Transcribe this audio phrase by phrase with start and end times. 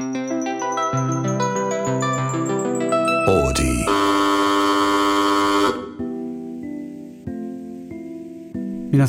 [0.00, 0.06] 皆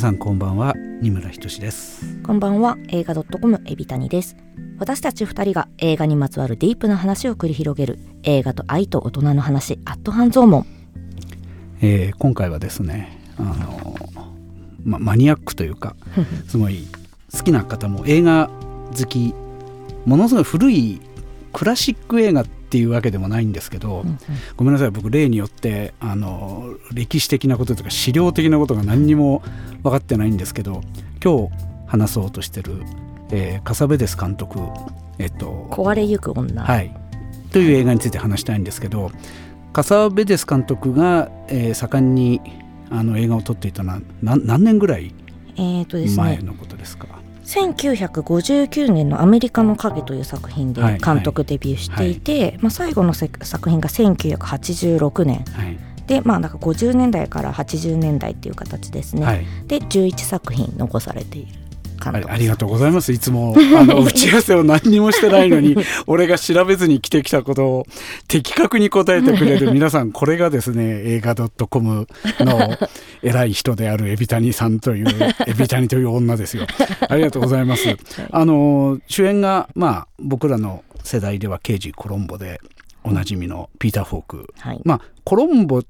[0.00, 0.74] さんこんばんは。
[1.00, 2.20] 二村ひとしです。
[2.24, 2.76] こんばんは。
[2.88, 4.36] 映画ドットコムエビタニです。
[4.80, 10.66] 私たち二人が映画にまつわるディープな話を繰り広げる映画と愛と大人の話アットハンゾーモン、
[11.82, 13.94] えー、今回はですねあの、
[14.82, 15.94] ま、マニアックというか
[16.48, 16.84] すごい
[17.32, 18.50] 好きな方も映画
[18.98, 19.36] 好き
[20.06, 21.00] ものすごい古い
[21.52, 24.18] クラシック映画っていうわけでもないんですけど、うんうん、
[24.56, 29.42] ごめんなさい僕例によってあの歴史的なこととか資料的なことが何にも
[29.82, 30.82] 分かってないんですけど
[31.22, 31.54] 今日
[31.88, 32.82] 話そうとしてる、
[33.32, 34.60] えー、カサベデス監督
[35.18, 36.96] えっと壊れゆく女、はい、
[37.50, 39.10] という映画について話したいんですけど
[39.72, 42.40] カサベデス監督が、えー、盛んに
[42.90, 45.12] あの映画を撮っていたのは何何年ぐらい
[46.16, 47.19] 前のことですか、
[47.50, 61.59] 1959年の「アメリカの影」という作品で監督デビューしていて、はいはい、まあ、最後の作品が1986年、はい、でまあなんか50年代から80年代っていう形ですね、で11作品残されている
[62.08, 63.12] ありがとうございます。
[63.12, 67.86] いつもあの 打ち合わせを何にもしてないのに 俺が調べずに来てきたことを
[68.28, 70.12] 的確に答えてくれる皆さん。
[70.12, 72.06] これがですね 映画 .com
[72.40, 72.78] の
[73.22, 75.06] 偉い人であるエビタニさんという
[75.46, 76.66] エビタニという女ですよ。
[77.08, 77.96] ありがとうございます、
[78.30, 82.60] あの主演がまあ僕らの世代では刑事コロンボで
[83.04, 85.82] おなじみのピーター・フォーク、はい、まあコロンボ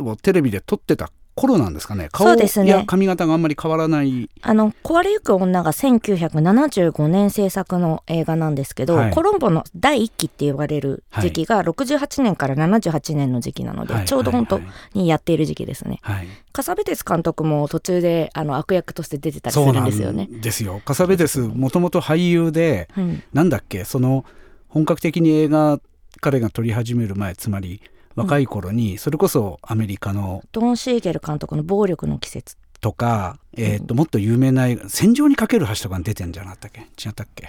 [0.00, 2.08] をテレビで撮ってた頃なんですかね。
[2.12, 2.26] 顔
[2.64, 14.60] や髪型があんまり変わらない、あの壊れゆく女が1975年制作の映画なんですけど、はい、コロンボの第1期って言われる時期が68年から78年の時期なので、はい、ちょうど本当
[14.94, 20.28] にやっている時期ですね、はい、カサベテス監督も途中であの悪役として出てたりするんですよね。
[20.30, 20.80] ですよ。
[20.86, 24.24] カサベテスもともと俳優で、うん、なんだっけその
[24.68, 25.80] 本格的に映画
[26.22, 27.82] 彼が撮り始める前つまり
[28.16, 36.80] 若い頃にそれこそアメリカの、ドン・シーゲル監督の「暴力の季節」とか、えーともっと有名な「戦場にかける橋」とかに出てんじゃなかったっけ？
[36.80, 37.48] 違ったっけ？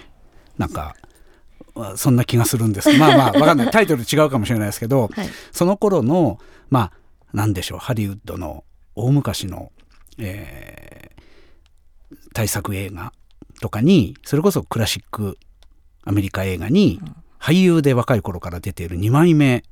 [0.58, 0.96] なんか
[1.96, 2.92] そんな気がするんです。
[2.98, 3.72] まあまあ 分かんない。
[3.72, 6.40] タイトル違うかもしれないですけど、はい、その頃の
[6.70, 6.92] まあ
[7.34, 7.80] 何でしょう？
[7.80, 8.64] ハリウッドの
[8.96, 9.72] 大昔の、
[10.18, 13.14] えー、大作映画
[13.62, 15.38] とかにそれこそクラシック
[16.04, 17.00] アメリカ映画に
[17.40, 19.64] 俳優で若い頃から出ている2枚目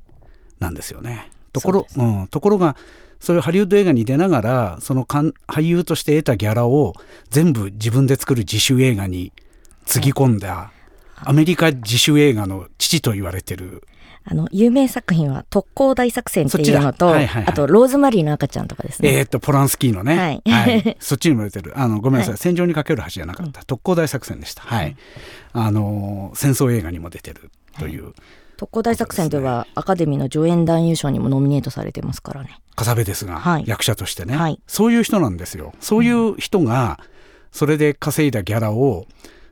[0.58, 1.30] なんですよね。
[1.52, 2.76] ところう、ね、うん、ところが
[3.20, 6.94] そういうハリウッド映画に出ながらその俳優として得たギャラを
[7.30, 9.32] 全部自分で作る自主映画に
[9.86, 10.72] つぎ込んだ、
[11.16, 13.82] アメリカ自主映画の父と言われてる
[14.28, 19.18] あの、有名作品は特攻大作戦っていうのと、はいはいはい、あと、ローズマリーの赤ちゃんとかですね。
[19.18, 20.16] えー、っと、ポランスキーのね。
[20.16, 20.42] はい。
[20.44, 21.78] はい、 そっちにも出てる。
[21.78, 22.32] あの、ごめんなさい。
[22.32, 23.64] はい、戦場にかける橋じゃなかった。
[23.64, 24.62] 特攻大作戦でした。
[24.62, 24.96] はい。
[25.52, 28.14] あの、戦争映画にも出てるという。
[28.56, 32.58] 特攻大作戦ではアカデミーの助演男優賞にもノミネートされてますからね。
[32.74, 35.74] カサベですが、はい、役者としてね、はい、そういう人なんですよ。
[35.80, 36.98] そういう人が
[37.52, 39.06] それで稼いだギャラを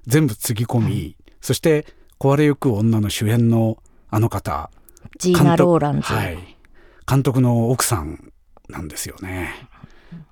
[0.06, 1.86] 全部つぎ込み、うん、そして
[2.18, 3.78] 壊れゆく女の主演の
[4.10, 4.70] あの方
[5.18, 6.38] ジーナ・ローランズ、はい、
[7.06, 8.32] 監督の奥さん
[8.68, 9.68] なんですよね。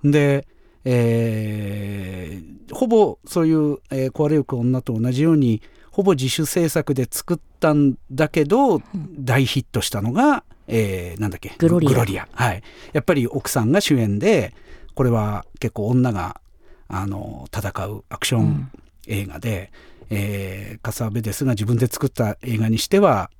[0.05, 0.47] で、
[0.85, 8.83] えー、ほぼそういう、えー、壊れゆく女と同じようにほぼ自主制作で作ったんだけど、うん、
[9.25, 11.53] 大ヒットしたのが、えー、なんだっけ？
[11.59, 11.87] グロリ
[12.19, 12.29] ア。
[12.33, 14.55] はい、やっぱり奥さんが主演で
[14.95, 16.41] これは結構女が
[16.89, 18.71] あの戦うアクション
[19.07, 19.71] 映画で、
[20.11, 23.31] うん、えー、カサベデスが自分で作った映画にしては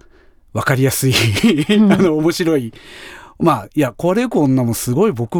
[0.53, 1.15] 分かりやすい
[1.71, 2.73] あの面白い。
[3.39, 5.37] まあいや壊れゆく女もすごい僕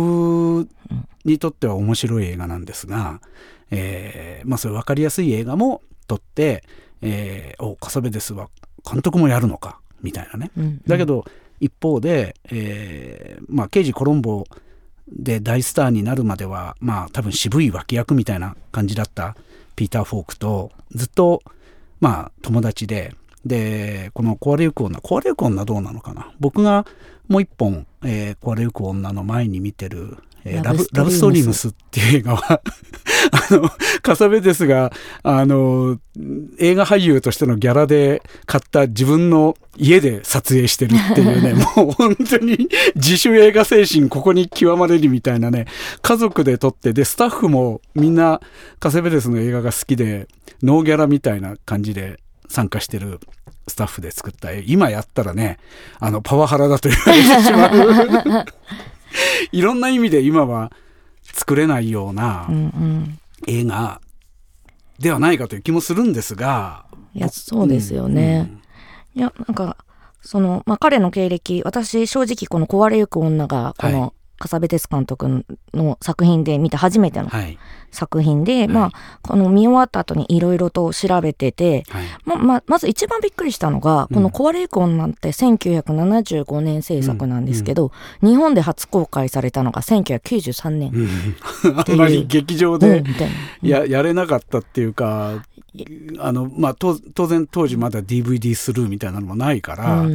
[1.25, 3.21] にとっては面白い映画なんですが、
[3.71, 6.65] えー、まあそういう分かりやすい映画も撮って
[7.03, 8.49] えー、おカサベデスは
[8.91, 9.81] 監督もやるのか。
[10.01, 11.25] みたいなね、うんうん、だけど
[11.61, 14.45] 一方で、えー、まあ、刑事コロンボ
[15.09, 19.37] で大スターになるまではまあ多分渋い脇役みたいな感じだった。
[19.77, 21.43] ピーター・フォークとずっと
[22.01, 23.15] まあ友達で。
[23.45, 26.33] でこの「壊れゆく女」壊れゆく女どうなのかな。
[26.39, 26.87] 僕が
[27.27, 32.61] もう一本、えー、壊れゆく女の前に見てるえー、ラブラブストーリームスっていう映画は
[33.51, 33.71] あの
[34.03, 34.93] カサベですが
[35.23, 35.99] あの
[36.59, 45.67] 映画俳優としてのギャラで買った自分の家で撮影してるっていうね もう本当に自主映画精神ここに極まれるみたいなね
[46.03, 48.41] 家族で撮ってでスタッフもみんな
[48.81, 50.29] カセベデスの映画が好きで
[50.63, 52.19] ノーギャラみたいな感じで
[52.49, 53.21] 参加してる
[53.69, 55.59] スタッフで作った絵今やったらね
[56.01, 58.45] あのパワハラだと言われてしまう
[59.53, 60.73] いろんな意味で今は
[61.23, 62.49] 作れないような
[63.47, 64.01] 映画
[64.99, 66.85] ではないかという気もするんですが。
[67.15, 68.51] いやそうですよね、
[69.15, 69.77] いやなんか
[70.23, 77.31] その、まあ、彼の経歴私正直この「壊れゆく女」がこの笠部哲監督の作品で見た初めての
[77.93, 78.91] 作品で、はい、まあ
[79.23, 93.05] この見終わった後にいろいろと調べてて、はい、まままず一番びっくりしたのが、この「壊れゆく女」って1975年制作なんですけど、うんうん、日本で初公開されたのが1993年、うん、あんまり劇場で
[93.63, 95.45] や,、やれなかったっていうか
[96.19, 96.95] あの、まあ、当
[97.27, 100.07] 然当時まだ DVD スルーみたいなのもないから、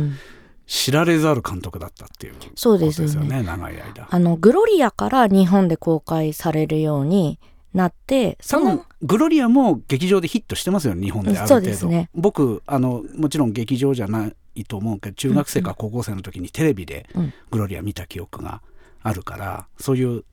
[0.68, 4.08] 知られざる監督だったっていうことですよね、ね、長い間。
[4.10, 7.40] あのグロリアから日本で公開されるように
[7.74, 17.08] なってそのグロリアも劇場でヒットしてますよ日本である程度、ね、僕あのもちろん劇場じゃないと思うけど中学生か高校生の時にテレビで
[17.52, 18.62] グロリア見た記憶が
[19.04, 20.24] あるから、うん、そういう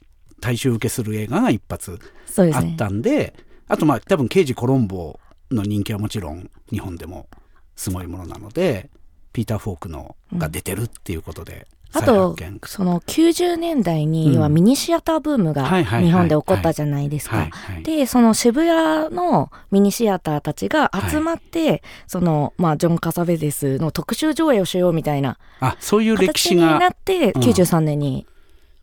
[0.41, 1.99] 大衆受けする映画が一発
[2.39, 3.35] あったんで、ね、
[3.69, 5.21] あとまあ多分刑事コロンボ
[5.51, 7.29] の人気はもちろん日本でも
[7.77, 8.91] すごいものなので
[9.35, 12.37] ピーター・フォークのが出てるっていうことで、あと
[12.67, 17.49] その90年代にはミニシアターブームが日本で起こったじゃないですか。
[17.83, 28.27] でその渋谷のミニシアターたちが集まって、はい、そのまあジョン・カサベデスの特集上映をしようみたいなあそういう歴史がになって93年に、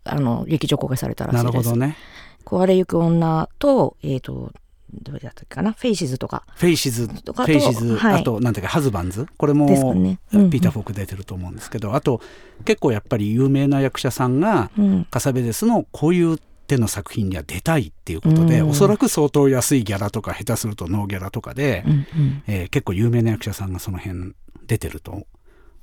[0.06, 1.46] うん、あの劇場公開されたらしいです。
[1.46, 1.98] なるほどね。
[2.46, 4.52] 壊れゆく女と,、えーと
[4.94, 5.72] どれだったかな？
[5.72, 6.44] フェイシズとか。
[6.56, 9.28] フェイシズとかフェイシズ、はい、あとなんていうかハズバンズ？
[9.38, 12.22] これも、ねうんうん、ピーター・フォーク出てると思うんですけどあと
[12.66, 24.34] 結構やっぱり有名な役者さんが、うん、カサベテスのこういう手の作品には出たいっていうことで、うん、おそらく相当安いギャラとか下手するとノーギャラとかで、うんうん、えー、結構有名な役者さんがその辺
[24.68, 25.26] 出てると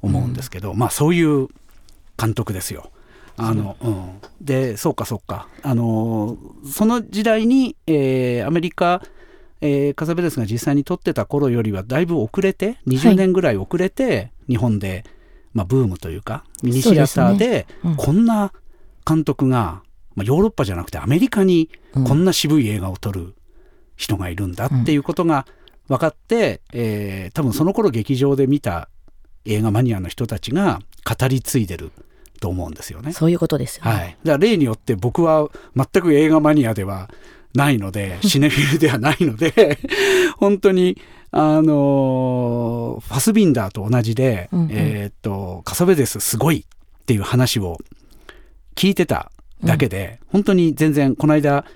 [0.01, 1.49] 思うんですけど、うん、まあそういう
[2.17, 2.91] 監督ですよ。
[3.39, 5.49] あの、うん、でそうかそうか。
[5.63, 6.37] あの
[6.71, 9.03] その時代に、えー、アメリカ、
[9.61, 15.05] えー、カサベレスが実際に撮ってた頃よりはだいぶ遅れて20年ぐらい遅れて、はい、日本で、
[15.55, 18.53] まあ、ブームというかミニシアターでこんな
[19.07, 19.83] 監督が、
[20.15, 23.35] まあ、ヨーロッパじゃなくてアメリカにこんな渋い映画を撮る
[23.97, 25.47] 人がいるんだっていうことが
[25.89, 28.89] 分かって、えー、多分その頃劇場で見た
[29.45, 31.93] 映画マニアの人たちが語り継いでる
[32.39, 33.13] と思うんですよね。
[33.13, 34.17] そういうことですよ、ね、はい。
[34.25, 37.11] だから例によって僕は全く映画マニアでは
[37.55, 39.79] ないので、 シネフィルではないので
[40.39, 41.01] 本当に、
[41.31, 47.77] あのファスビンダーと同じで、うんうん、えっと、カサベデスすごいっていう話を
[48.75, 49.31] 聞いてた
[49.63, 51.67] だけで、うん、本当に全然、この間、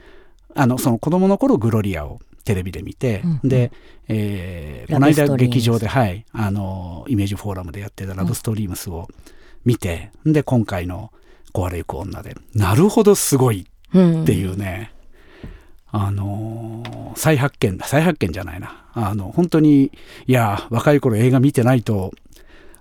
[0.55, 3.73] あの、その子供の頃グロリアをテレビで見て、うんうん、で、
[4.09, 9.33] えー、この間劇場で、はい、あの、イメージフォーラムでやってたラブストリームスを、うん
[9.65, 11.13] 見てで今回の
[11.55, 14.93] 「壊れゆく女で」なるほどすごいっていうね、
[15.93, 17.87] うん、あの再発見だ。
[17.87, 18.85] 再発見じゃないな。
[18.95, 19.91] あの本当に
[20.27, 22.13] いや若い頃映画見てないと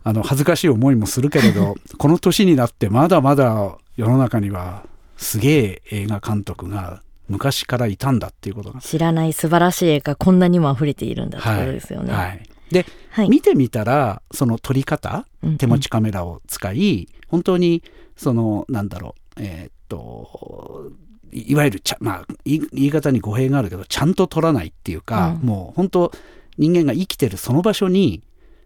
[0.03, 4.83] あの恥ずかしい思いもするけれど この年になってまだまだ世の中には
[5.17, 8.81] すげえ映画監督が昔からいたんだっていうことが。
[8.81, 12.11] 知らない素晴らしい映画こんなにも溢れているんだってことですよね。
[12.11, 15.25] はい、はいで、はい、見てみたらその撮り方、
[15.57, 17.83] 手持ちカメラを使い本当に
[18.15, 20.91] そのなんだろうえー、っと
[21.31, 26.11] いわゆるちゃ、まあ、言い方に語弊があるけどちゃんと撮らないっていうか、うん、もう本当
[26.57, 28.21] 人間が生きてるその場所に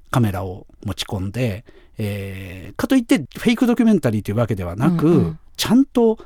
[0.09, 1.63] カメラを持ち込んで、
[1.97, 6.17] えー、かといってフェイクドキュメンタリーというわけではなく、うんうん、ちゃんと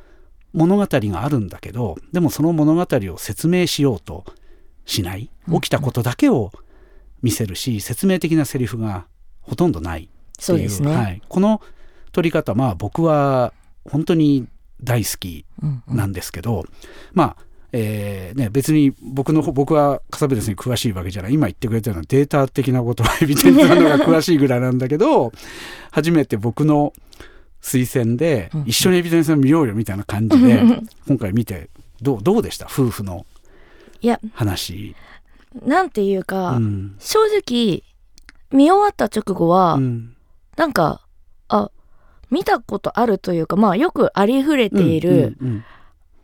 [0.54, 4.26] 物語があるんだけどでもその物語を説明しようと
[4.86, 6.69] しない起きたことだけを、うん
[7.22, 9.06] 見せるし説明的なセリフが
[9.42, 11.62] ほとんどないそうですね、はい、この
[12.12, 13.54] 撮り方まあ僕は
[13.86, 14.48] 本当に
[14.82, 15.46] 大好き
[15.88, 16.66] なんですけど、うんうん、
[17.14, 17.38] まあ
[17.72, 21.34] えーね、別に僕の僕はカサベデスに詳しいわけじゃない。
[21.34, 25.32] 今言ってくれたようなデータ的なことはエビデンスなのが詳しいぐらいなんだけど
[25.92, 26.94] 初めて僕の
[27.62, 30.64] 推薦で一緒にエビデンスを見ようよみたいな感じで
[31.08, 31.70] 今回見て
[32.02, 32.66] どうどうでした？
[32.66, 33.28] 夫婦の
[34.34, 34.96] 話。
[35.66, 37.84] なんていうか、うん、正直
[38.52, 40.16] 見終わった直後は、うん、
[40.56, 41.06] なんか
[41.48, 41.72] あ
[42.30, 45.38] 見たことあるというかまあよくありふれている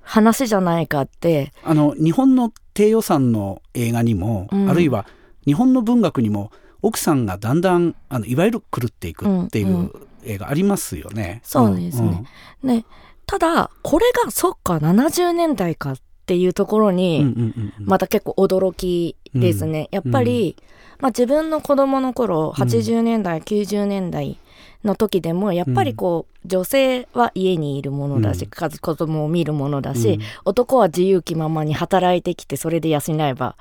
[0.02, 5.08] 話じゃないかって、あの日本の低予算の映画にも、うん、あるいは
[5.46, 6.52] 日本の文学にも
[6.82, 9.92] 奥さんがだんだんあのいわゆる狂っていくっていう
[10.24, 11.42] 映画ありますよね。
[11.56, 12.26] うんうん、そうですね,、
[12.62, 12.86] ね
[13.26, 19.90] ただこれがそっか70年代かっっていうところに、また結構驚きですね。
[19.92, 20.56] やっぱり、
[21.00, 24.40] まあ、自分の子供の頃、80年代、90年代
[24.84, 33.56] の時でも、やっぱりこう、女性は家にいるものだし、うん、子供を見るものだし、男は自由気ままに働いてきて、それで養えば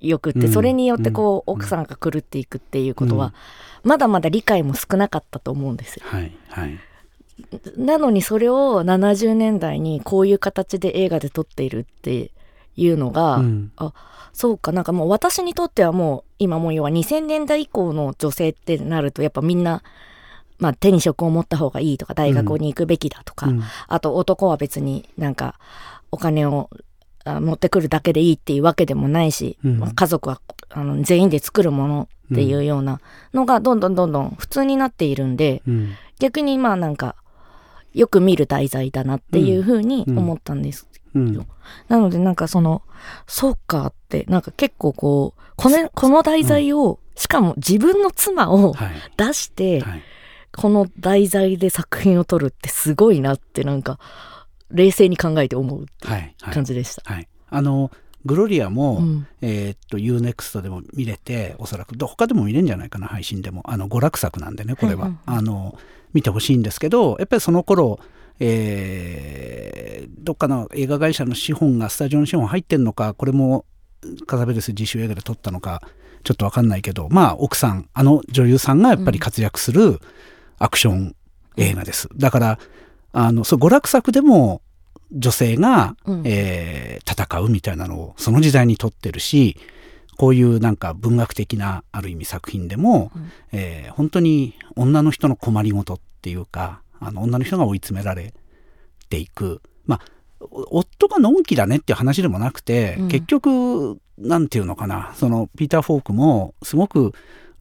[0.00, 3.34] よくって、それによってこう、奥さんが狂っていくっていうことは、
[3.82, 6.04] まだまだ理解も少なかったと思うんですよ。
[6.06, 6.78] はいはい
[7.76, 12.30] なのにそれを70年代にこういう形で映画で撮っているって
[12.76, 13.92] いうのが、うん、あ
[14.32, 14.72] そうか。
[14.72, 19.82] なんかもう私にとってはもう今もう要は2000年代以降の女性ってなるとやっぱみんな、
[20.58, 25.58] まあ、手に職を持った方がいいとか大学に行くべきだとか、うん、あと男は別になんか
[26.10, 26.70] お金を
[27.26, 30.40] 持ってくるだけでいいっていうわけでもないし、うん、家族は
[30.70, 33.00] あの全員で作るものっていうような
[33.34, 37.16] のがどんどんどんどん普通になっているんで、うん、逆にまあなんか
[37.96, 40.86] よく見る題材だなっていうふうに思ったんです。
[41.14, 41.46] よ。
[41.88, 42.82] なのでなんかその
[43.26, 48.74] そうかってなんか結構こうこのこの題材を、しかも自分の妻を
[49.16, 49.90] 出して、はい。
[49.92, 50.02] はい、
[50.54, 53.98] この題材で作品を撮るってすごいなってなんか
[54.70, 55.86] 冷静に考えて思う
[56.40, 57.02] 感じでした。
[57.10, 57.90] はい、あの
[58.26, 65.78] グロリアも、うん、えー、っと UNEXT でも見れておそらく他でも見れるんじゃないかな配信でもあの娯楽作なんでねこれは、あの
[66.16, 68.00] 見てほしいんですけどやっぱりその頃
[68.38, 73.64] えー、どっかの映画会社の資本がスタジオの資本入ってんのかこれも
[74.26, 75.80] カザベルス自主映画で撮ったのか
[76.22, 80.00] ちょっと分かんないけどまあ奥さんあの女優さんがやっぱり活躍する
[80.58, 81.16] アクション
[81.56, 82.08] 映画です。
[82.16, 82.58] だから
[83.12, 84.60] あのそう娯楽作でも
[85.12, 89.56] 女性が、うん、えー、戦うみたいなのをその時代に撮ってるし
[90.16, 98.34] こういうなんか文学的なある意味作品でも、うん、えー、本当に女の人の困りごとっていうかあの女の人が追い詰められ
[99.08, 100.00] ていくまあ
[100.40, 107.12] 夫がのんきだねっていう話でもなくて、うん、結局なんていうのかなそのピーター・フォークもすごく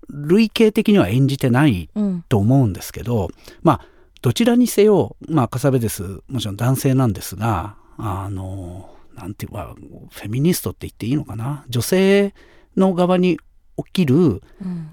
[0.10, 1.92] 類型的には演じてない
[2.28, 3.32] と思うんですけど、うん、
[3.62, 3.88] まあ
[4.24, 6.22] どちらにせよ、まあ、カサベです。
[6.28, 9.76] もちろん男性なんですが、あの、なんていうか、
[10.10, 11.64] フェミニストって言っていいのかな。
[11.70, 12.34] 女性
[12.76, 13.38] の側に
[13.78, 14.42] 起きる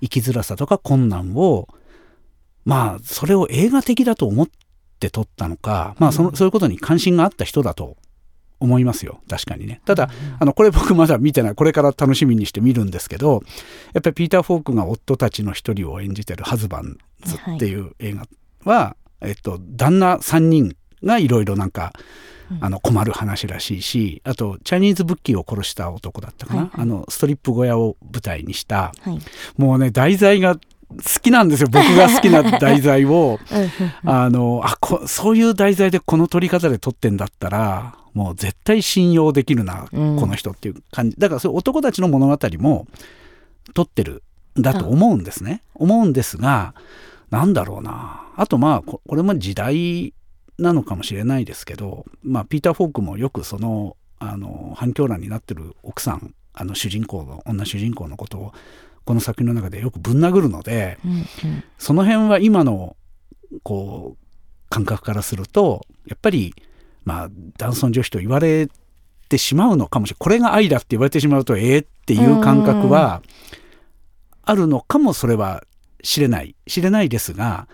[0.02, 1.80] 生きづらさとか困難を、うん、
[2.64, 4.48] まあ、それを映画的だと思っ
[5.00, 7.96] て撮ったのか、まあその、そういうことに関心があった人だと
[8.60, 9.20] 思いますよ。
[9.28, 9.80] 確かにね。
[9.84, 11.54] ただ、あの、これ僕まだ見てない。
[11.54, 13.42] これから楽しみにして見るんですけど、
[13.92, 18.26] やっぱりピーター・フォークが夫たちの一人を演じてるハズバンズっていう映画
[18.64, 21.92] は、えっと、旦那3人がいろいろなんか、
[22.60, 29.18] あの困る話らしいしあとチャイニーズブッキーを殺した男だったかな、はいはい、あのストリップ小屋を舞台にした、はい、
[29.56, 30.58] もうね題材が
[30.92, 31.68] 好きなんですよ。
[31.70, 33.38] 僕が好きな題材を。
[34.04, 41.16] あのあこそういう題材でこの撮り方で撮ってんだったらもう絶対信用できるな、うん、この人っていう感じ。
[41.18, 42.86] だからそういう男たちの物語も
[43.74, 44.22] 撮ってる
[44.58, 46.74] んだと思うんですね、思うんですが
[47.30, 48.22] なんだろうな。
[48.36, 50.14] あとまあこれも時代
[50.58, 58.52] なのかもしれないですけど、まあ、ピーター・フォークもよくそのあの反響欄になってる奥さんあの主人公の女主人公のことを
[59.04, 61.26] この作品の中でよくぶん殴るので、うんうん、
[61.78, 62.96] その辺は今の
[63.62, 66.54] こう感覚からするとやっぱり
[67.04, 67.28] まあ
[67.58, 68.68] 男尊女卑と言われ
[69.28, 73.22] てしまうのかもしれないこれが愛だって言われてしまうとええー、っていう感覚は
[74.44, 75.62] あるのかもそれは
[76.02, 77.68] 知れない知れないですが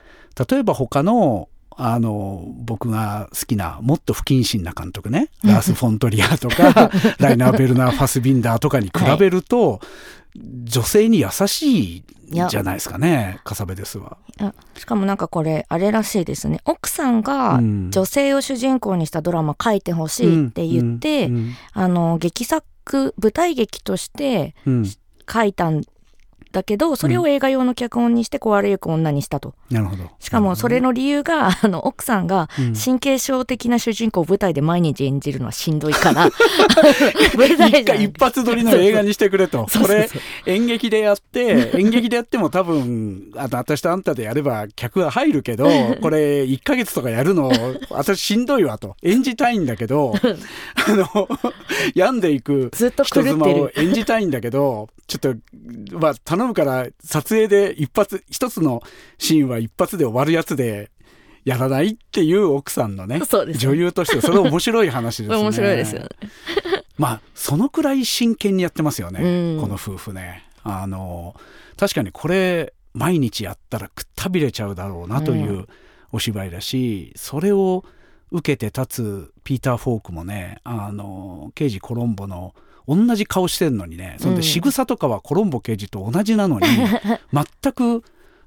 [0.48, 1.48] 例えば他の
[1.80, 9.80] あの僕が好きなもっと不謹慎な監督ね ラース・フォントリアとかライナー・ベルナー・ファスビンダーとかに比べると、はい、
[10.64, 14.18] 女性に優しいじゃないですかねカサベですわ
[14.76, 16.60] しかもなんかこれあれらしいですね。
[16.64, 17.58] 奥さんが
[17.90, 24.54] 女性を主人公にしたドラマ書いてほしいって言って、うんうんうん、あの劇作舞台劇として
[25.30, 25.82] 書いたん
[26.52, 30.10] だけどそれを映画用の脚本にして壊れゆく女にしたと、なるほど。
[30.18, 32.48] しかもそれの理由が あの奥さんが
[32.84, 36.28] 神経症的な主人公を舞台で毎日演じるのはしんどいから。
[37.98, 39.66] 一発撮りの映画にしてくれと。
[39.66, 40.08] これ
[40.46, 45.68] 演劇でやって 演劇でやっても多分あ私とあんたでやれば客が入るけど
[46.00, 47.50] これ1か月とかやるの
[47.90, 48.96] 私しんどいわと。
[49.02, 50.14] 演じたいんだけど
[50.86, 51.28] あの
[51.94, 55.34] 病んでいく人妻を演じたいんだけどちょっと
[55.98, 58.80] まあ頼むから撮影で一発一つの
[59.18, 60.90] シーンは一発で終わるやつで
[61.44, 63.20] やらないっていう奥さんのね
[63.56, 65.36] 女優としてそれ面白い話ですね。
[65.42, 66.08] 面白いですよね。
[66.96, 69.18] まあそのくらい真剣にやってますよね、
[69.60, 70.44] この夫婦ね。
[70.62, 71.34] あの
[71.76, 75.66] 確かにこれ毎日やったらくったびれちゃうだろうなという
[76.12, 77.84] お芝居だし、それを
[78.30, 82.54] 受けて立つピーター・フォークもねあの刑事コロンボの
[82.88, 86.66] 同じ顔してんのにねそんで仕草とかはコロンボ刑事と同じなのに、
[87.32, 88.02] 全く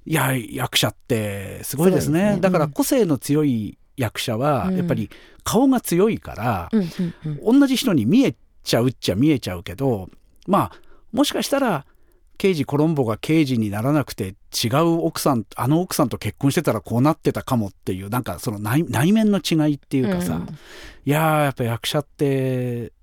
[0.05, 5.11] いや役者ってすごいですね、ね、だから個性の強い役者はやっぱり
[5.43, 6.69] 顔が強いから、
[7.43, 10.09] 同じ人に見えちゃうっちゃ見えちゃうけど
[10.47, 10.79] まあ
[11.11, 11.85] もしかしたら
[12.37, 20.47] 刑事コロンボが刑事にならなくて違う奥さんあの奥さんと結婚してたらこうなってたかもっていうなんかその内面の違いっていうかさ、うん、い
[21.05, 22.93] ややっぱ役者って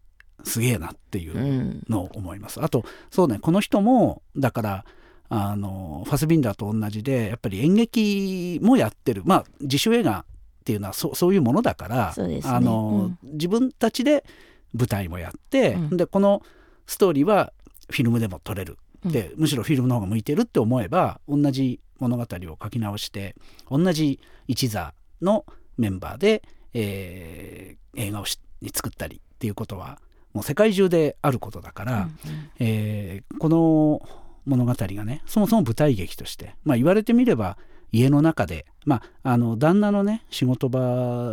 [0.44, 2.62] すげえなっていうのを思います。
[2.62, 4.84] あとそうねこの人もだから
[5.28, 9.22] あのファスビンダーと同じでやっぱり演劇もやってる。
[9.24, 10.24] まあ自主映画っ
[10.64, 14.24] ていうのはそそういうものだから、ね、あの、うん、自分たちで
[14.74, 16.42] 舞台もやって、うん、でこの
[16.86, 17.52] ストーリーは
[17.90, 18.78] フィルムでも撮れる。
[19.04, 23.36] で、むしろフィルムの方が向いてるって思えば同じ物語を書き直して
[23.70, 24.18] 同じ
[24.48, 24.92] 一座
[25.22, 25.44] の
[25.76, 26.42] メンバーで、
[26.74, 28.24] えー、映画を
[28.60, 30.00] に作ったりっていうことは
[30.38, 32.08] もう世界中であることだから、うんうん、
[32.60, 34.00] えー、この
[34.46, 37.58] 物語がねそもそも舞台劇として、まあ、言われてみれば
[37.90, 40.78] 家の中で、まあ、あの旦那のね仕事場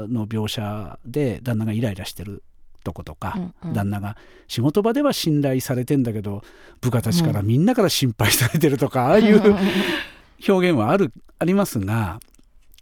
[0.09, 2.41] の描写で旦那がイライラしてる
[2.83, 6.41] とことか、うんうん、旦那が仕事場では信頼されてんだけど
[6.81, 9.55] 部下たちからみんなから心配されてるとか、うん、ああいう
[10.49, 12.19] 表現はあるありますが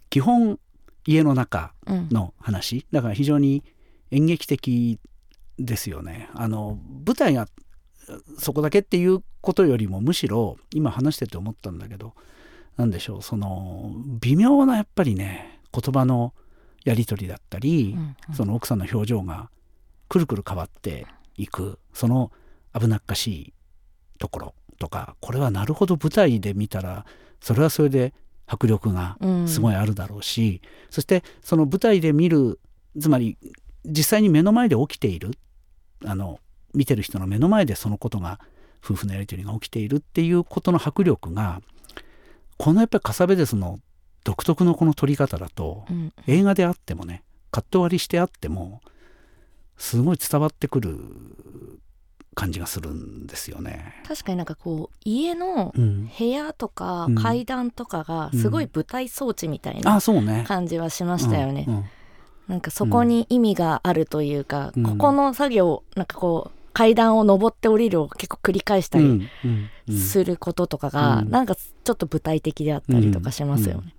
[0.08, 0.58] 基本
[1.06, 3.62] 家の中の話、うん、だから非常に
[4.10, 4.98] 演劇的
[5.58, 6.28] ですよね。
[6.34, 7.48] あの舞台が
[8.38, 12.14] そこだけっていうことよりもむしろ今話してて思ったんだけど
[12.76, 16.34] 何でしょうその微妙なやっぱりね言葉の
[16.84, 19.50] やり取りだったり、うんうん、その奥さんの表情が
[20.08, 21.06] くるくる変わって
[21.36, 22.30] いくその
[22.78, 23.52] 危なっかしい
[24.18, 27.06] ところとかこれはなるほど舞台で見たら
[27.40, 28.12] それはそれで
[28.46, 32.60] 迫力がすごいあるだろうし、うん、そしてその舞台で見る
[33.00, 33.38] つまり
[33.84, 35.30] 実際に目の前で起きている
[36.04, 36.40] あの
[36.74, 38.40] 見てる人の目の前でそのことが
[38.84, 41.62] 夫婦のやり取りが起きているっていうことの迫力が
[42.58, 43.80] このやっぱりカサベデスの
[44.24, 48.80] 独特のこの撮り方だと、うん、映画であってもねカット割りしてあっても
[49.76, 50.98] すごい伝わってくる
[52.34, 54.02] 感じがするんですよね。
[54.06, 60.00] 確かになんかこう家の部屋とか階段とかがすごい舞台装置みたいな
[60.46, 61.66] 感じはしましたよね。
[62.48, 69.28] なんかそこに意味があるというか、うん、ここの作業なんかこう階段を上って降りるを結構繰り返したり
[69.88, 73.94] することとかが、うん、なんかちょっと具体的であったりとかしますよね。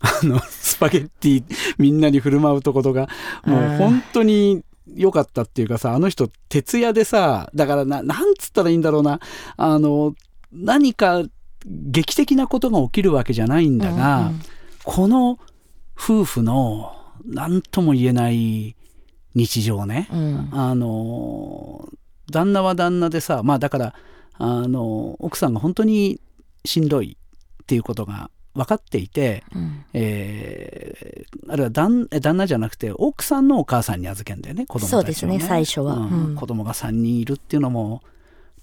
[0.00, 1.44] あのスパゲッティ
[1.78, 3.08] みんなに振る舞うとことが
[3.44, 4.62] もう本当に
[4.94, 9.20] 良かったっていうかさあの人徹夜でさだからななんつったらいいんだろうな。
[9.56, 10.14] あの
[10.52, 11.22] 何か
[11.66, 14.40] 劇的なことが起きるわけじゃないんだが、うんうん、
[14.84, 15.38] この
[15.98, 18.76] 夫婦の何とも言えない
[19.34, 21.88] 日常ね、うん、あの
[22.30, 23.94] 旦那は旦那でさまあだから
[24.34, 26.20] あの奥さんが本当に
[26.64, 27.16] しんどい
[27.62, 38.02] っていうことが分かっていて、うん、えー、あるいは旦旦那じゃなくて奥さんのお母さんに預けんだよね子供たちを、ね、そうですね最初は、うん、子供が3人いるっていうのも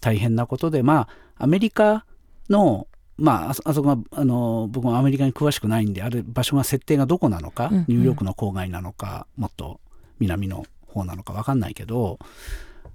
[0.01, 2.05] 大変なことでまあアメリカ
[2.49, 9.79] のまあ、あそこがあの僕もアメリカに詳しくないんである場所が設定がどこなのか、うんうん、ニューヨークの郊外なのかもっと
[10.19, 12.17] 南の方なのか分かんないけど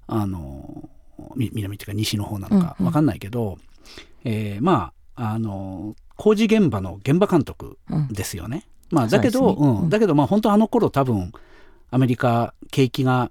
[0.07, 0.89] あの
[1.37, 3.59] 南っていうか西の方なのか分かんないけど、うんうん、
[4.25, 7.79] えー、まああの工事現場の現場監督
[8.11, 8.67] ですよね。
[8.91, 11.33] うん、まあ、だけど、うね、うん、だけどまあ本当あの頃多分
[11.91, 13.31] アメリカ景気が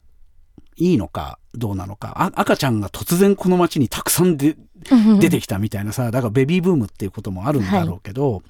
[0.77, 2.31] いいのかどうなのか。
[2.35, 4.55] 赤ちゃんが突然この町にたくさんで
[5.19, 8.41] 出てきたみたいなさだからベビーブームっていうこともあるんだろうけど、はい、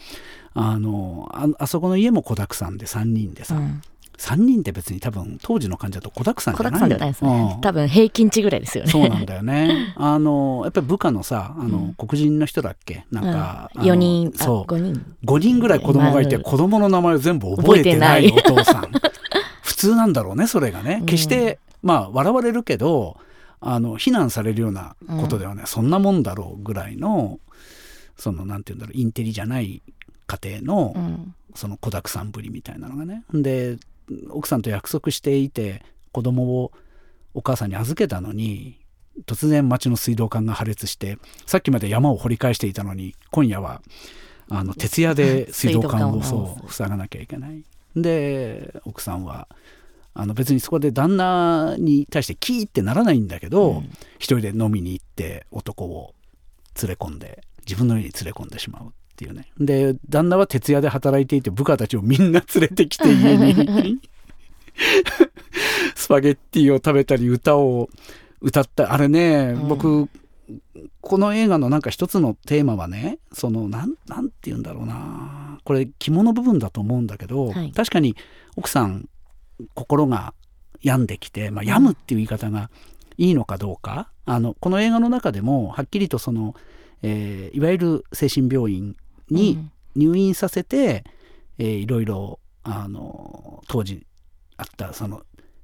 [0.53, 3.81] あのあそこの家も子だくさんで3人でさ、うん、
[4.17, 8.91] 3人って別に多分当時の患者と子だくさんじゃないんじゃないですね、うん、多分平均値ぐらいですよね。
[8.91, 9.93] そうなんだよね。
[9.97, 13.05] あのやっぱり部下のさあの、うん、黒人の人だっけ？
[13.11, 14.71] なんか、うん、4人そう。
[14.71, 15.15] 5人。
[15.25, 18.91] 5人ぐらい子供がいて、子供の名前を全部覚えてないお父さん。
[19.61, 21.03] 普通なんだろうねそれがね。
[21.05, 23.17] 決して、まあ笑われるけど
[23.59, 27.39] あの非難されるようなことではね、そんなもんだろうぐらいの
[28.17, 29.81] そのなんて言うんだろうインテリじゃない
[30.27, 30.95] 家庭の、
[31.55, 33.23] その子だくさんぶりみたいなのがね。
[33.33, 33.77] で
[34.29, 36.71] 奥さんと約束していて子供を
[37.33, 38.79] お母さんに預けたのに
[39.25, 43.81] 突然町の水道管が破裂してさっきまで山を掘り返していたのに今夜は
[44.49, 47.63] あの徹夜で水道管をそう塞がなきゃいけない。
[47.95, 49.47] で奥さんは
[50.19, 53.83] あの別にそこで旦那に対してキーってならないんだけど、うん、
[54.17, 56.15] 一人で飲みに行って男を
[56.81, 59.51] 連れ込んで自分の家に連れ込んでしまうっていうね。
[59.59, 63.99] で旦那は徹夜で働いていて部下たちをみんな連れてきて家に。
[65.95, 67.89] スパゲッティを食べたり歌を
[68.41, 68.91] 歌った。
[68.93, 70.09] あれね、うん、僕
[71.01, 75.59] この映画のなんか一つのテーマはねそのなんなんて言うんだろうな。
[75.63, 78.15] これ肝の部分だと思うんだけど、はい、確かに
[78.55, 79.09] 奥さん
[79.73, 80.33] 心が
[80.81, 82.69] 病んできて、まあ、病むっていう言い方が
[83.17, 84.09] いいのかどうか。
[84.25, 86.53] あのこの映画の中でもはっきりとその、
[87.01, 88.97] えー、いわゆる精神病院
[89.31, 91.05] に入院させて、
[91.57, 94.05] うん、えー、いろいろあの当時
[94.57, 95.21] あったその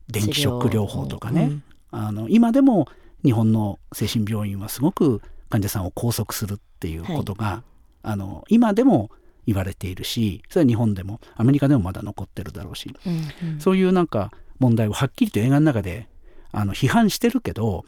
[0.07, 2.87] 電気ショック療法とかね、うん、あの今でも
[3.23, 7.61] 日本の精神病院はすごく患者さんを拘束するっていうことが、はい、
[8.03, 9.11] あの今でも
[9.45, 16.07] 言われているしそれは日本でもアメリカでもまだ残ってるだろうし、うんうん、そういうなんか問題をはっきりと映画の中で
[16.51, 17.85] あの批判してるけど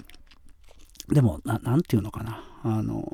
[1.10, 3.08] でも何て言うのかなあの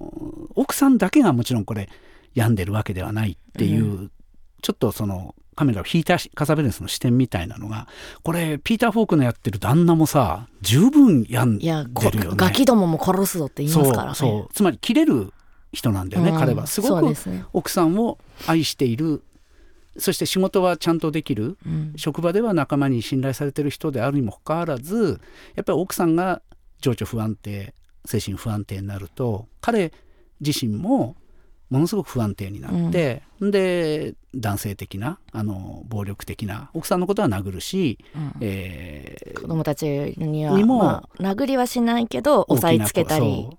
[0.55, 1.89] 奥さんだけがもちろんこれ
[2.33, 4.11] 病んでるわけではないっていう、うん、
[4.61, 7.87] ちょっとそのカメラを引いたカサベレスの視点みたいなのが
[8.23, 12.37] これピーター・フォークのやってる旦那もさ十分病んでるよね。
[12.37, 14.15] ガキどもも殺すぞって言いますからね。
[14.15, 15.33] そうつまり切れる
[15.71, 16.67] 人なんだよね、うん、彼は。
[16.67, 17.15] すごく
[17.53, 19.23] 奥さんを愛している。
[19.97, 25.19] そして仕事はちゃんとできる、うん、職場では仲間に信頼されてる人であるにもかかわらず
[25.55, 26.41] やっぱり奥さんが
[26.79, 27.73] 情緒不安定
[28.05, 29.91] 精神不安定になると彼
[30.39, 31.17] 自身も
[31.69, 39.85] ものすごく不安定になって、うん、で男性的なあの暴力的な奥さんのことは殴るし、うん、えー、子供たち
[40.17, 43.49] にはも、まあ、殴りはしないけど押さえつけたり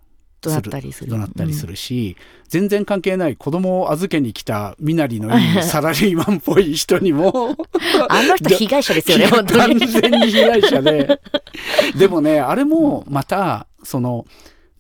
[0.43, 7.57] 怒鳴ったりする怒鳴ったりするし、うん、全然関係ない子供を預けに来た身なりのいいサラリーマンっぽい人にも
[8.11, 9.81] あの人被害者ですよね 本当に。
[9.81, 11.21] 完全に被害者で。
[11.97, 14.27] でもねあれもまたその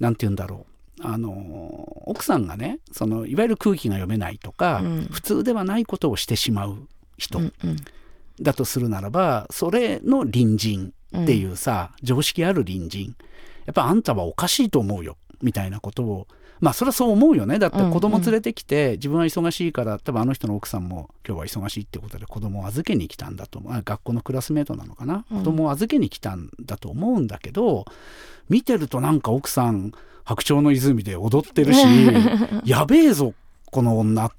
[0.00, 0.72] なんて言うんだろう。
[1.04, 6.86] あの奥さんがねそのいわゆる空気が読めないとか、うん、普通ではないことをしてしまう
[7.18, 7.40] 人
[8.40, 13.16] だとするならば、それの隣人っていうさ、うん、常識ある隣人。
[13.66, 16.26] やっぱあんたはおかしいと思うよみたいなことを
[16.62, 17.58] まあそれはそう思うよね。
[17.58, 23.82] だって子供連れてきて、自分は忙しいから多分あの人の奥さんも今日は忙しいってことで子供を預けに来たんだと思う。
[23.84, 27.84] 学校のクラスメートなのかな、うん、子供を預けに来たんだと思うんだけど
[28.48, 29.90] 見てるとなんか奥さん
[30.22, 31.84] 白鳥の泉で踊ってるし
[32.64, 33.34] やべえぞ
[33.72, 34.30] この女っ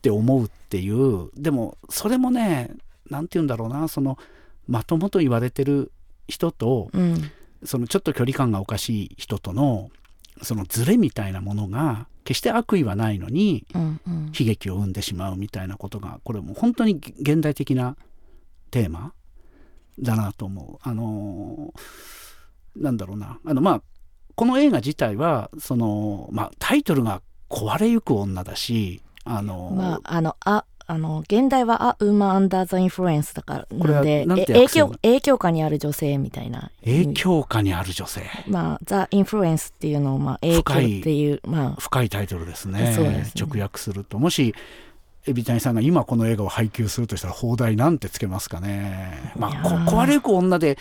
[0.00, 1.30] て思うっていう。
[1.36, 2.72] でもそれもね
[3.08, 3.86] 何て言うんだろうな。
[3.86, 4.18] その
[4.66, 5.92] まともと言われてる
[6.26, 7.30] 人と、うん、
[7.62, 9.90] そのちょっと距離感がおかしい人との
[10.42, 17.96] そのズレみたいなものが決して悪意はないのに悲劇を生んでしまうみたいなことがこれも本当に現代的な
[18.70, 19.12] テーマ
[19.98, 20.88] だなと思う。
[20.88, 21.74] あの
[22.76, 23.82] なんだろうなあのまあ
[24.34, 36.70] この映画自体はその、まあ、タイトルが「壊れゆく女」だしあのまああのああの現代は「あウーマン・アンダー・ザ・インフルエンス」だからなんで影響影響下にある女性みたいな。
[36.84, 38.22] 影響下にある女性。
[38.48, 41.80] まあ「ザ・インフルエンス」っていうのを、まあ、影響っていうまあ。
[41.80, 42.92] 深いタイトルですね。
[42.94, 43.46] そうですね。
[43.46, 44.18] 直訳すると。
[44.18, 44.54] もし
[45.26, 49.32] 海老谷さんが今この映画を配給するとしたら放題なんてつけますかね。
[49.36, 49.50] まあ
[49.88, 50.78] 壊れゆく女で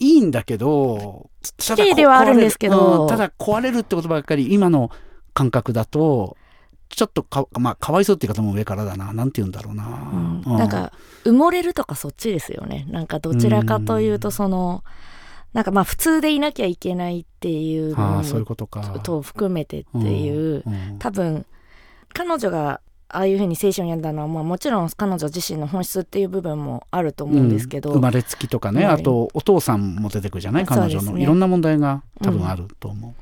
[0.00, 4.90] いいんだけど綺麗ではあるんですけど、うん、ただ壊れるってことばっかり今の
[5.32, 6.36] 感覚だと
[6.90, 9.12] ちょっとか,、まあ、かわいそうって言い方も上からだな。
[9.12, 10.42] なんて言うんだろうな、うん。
[10.44, 10.92] うん、なんか
[11.24, 12.84] 埋もれるとかそっちですよね。
[12.88, 14.84] なんかどちらかというとその、
[15.52, 18.82] なんかまあ普通でいなきゃいけないっていうのそういうことか。
[19.02, 20.64] と含めてっていう、
[20.98, 21.46] 多分
[22.12, 22.80] 彼女が
[23.12, 30.64] ああいうふうに精神を病んだのは、まあ、もちろん彼女自身の本質っていう部分もあると思うんですけど、うん、生まれつきとかね、あとお父さんも出てくるじゃない？
[30.64, 33.14] 彼女の、ね、いろんな問題が多分あると思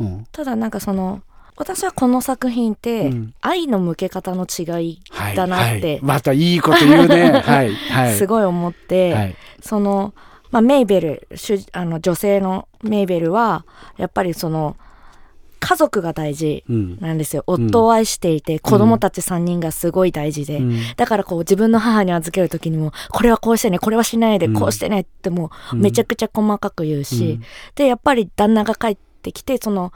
[0.00, 1.22] う、うん、ただなんかその
[1.56, 5.00] 私はこの作品って愛の向け方の違い
[5.34, 5.80] だなって、はい。
[5.80, 10.14] はい、またいいこと言うね、 はいはい、すごい思って、はい、その、
[10.50, 11.28] まあ、メイベル
[11.72, 13.64] あの女性のメイベルは
[13.96, 14.76] やっぱりその
[15.58, 27.40] 家族が大事なんですよ、うん、夫を愛していて子供たち3人がすごい大事で、うん、だからこう自分の母に預ける時にもこれはこうしてねこれはしないでこうしてねってもうめちゃくちゃ細かく言うし、
[27.74, 29.92] でやっぱり旦那が帰ってきてその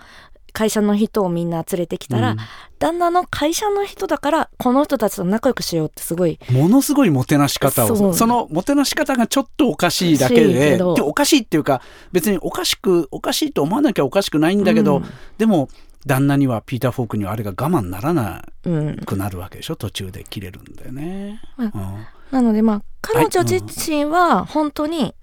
[0.50, 2.36] 会社の人をみんな連れてきたら、うん、
[2.78, 11.82] 旦那の会社の人だからこの人たちと仲良くしようってすごいものすごいもてなし方をそのもてなし方がちょっとおかしいだけでおかしいっていうか
[12.12, 15.04] 別におかしくおかしいと思わなきゃおかしくないんだけど、うん、
[15.38, 15.68] でも
[16.06, 18.44] 旦那にはピーター・フォークにはあれが我慢ならな
[19.04, 21.42] くなるわけでしょ、うん、途中で切れるんだよね。
[22.30, 25.14] なのでまあ彼女自身は本当に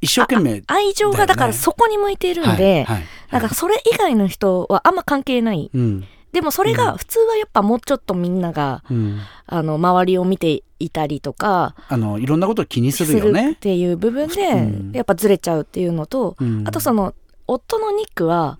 [0.00, 3.04] 一生懸命、ね、愛情がだからそこに向いているんで、はいはい、
[3.40, 13.52] なんかそれ以外の人はあんま関係ない、うん、でもそれが普通はやっぱもうちょっとみんなが、うん、あの周りを見ていたりとかあのいろんなことを気にするよね。
[13.52, 17.14] っていう部分で、うん、やっぱずれちゃうっていうのと、あとその
[17.46, 18.58] 夫のニックは、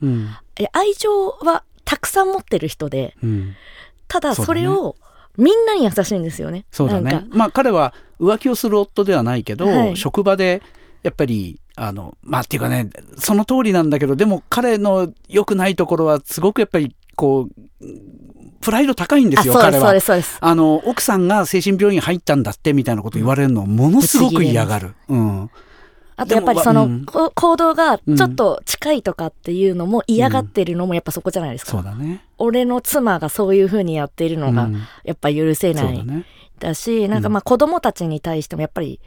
[0.73, 3.17] 愛情はたくさん持ってる人で、
[4.09, 4.97] ただそれを、
[5.37, 6.65] みんなに優しいんですよね。
[6.71, 7.27] そうだね。
[7.31, 10.63] まあ彼は浮気をする夫ではないけど、はい、職場で
[11.03, 17.85] やっぱりあのまあっていうかねその通りなんだけどでも彼の良くないところはすごくやっぱりこう
[18.61, 19.95] プライド高いんですよ彼は
[20.41, 24.95] あの奥さんが精神病院入ったんだってみたいなこと言われるのをものすごく嫌がる。
[25.09, 25.51] うん
[26.17, 31.73] あとやっぱりその、うん、行動がちょっと近いとかっていうのも嫌がってるのもやっぱそこじゃないですか。
[31.73, 32.25] そうだね。
[32.39, 34.69] 俺の妻がそういうふうにやっているのが
[35.03, 36.07] やっぱ許せない。
[36.61, 39.01] だし、なんかまあ子供たちに対してもやっぱり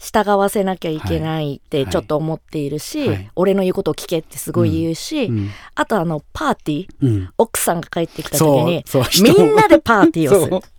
[0.00, 3.08] 従わせなきゃいけないってちょっと思っているし、はい。
[3.08, 8.82] はい、俺の言うことを聞けってすごい言うし、うん、あとあのパーティー、うん、奥さんが帰ってきた時に
[9.22, 10.60] みんなでパーティーをする。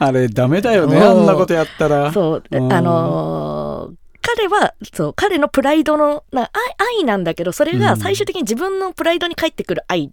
[0.00, 2.12] あれダメだよねあんなことやったら。
[2.12, 2.44] そう。
[2.50, 6.50] あのー彼は、そう、彼のプライドのな
[6.98, 10.12] 愛なんだけど、それが最終的に自分のプライドに返ってくる愛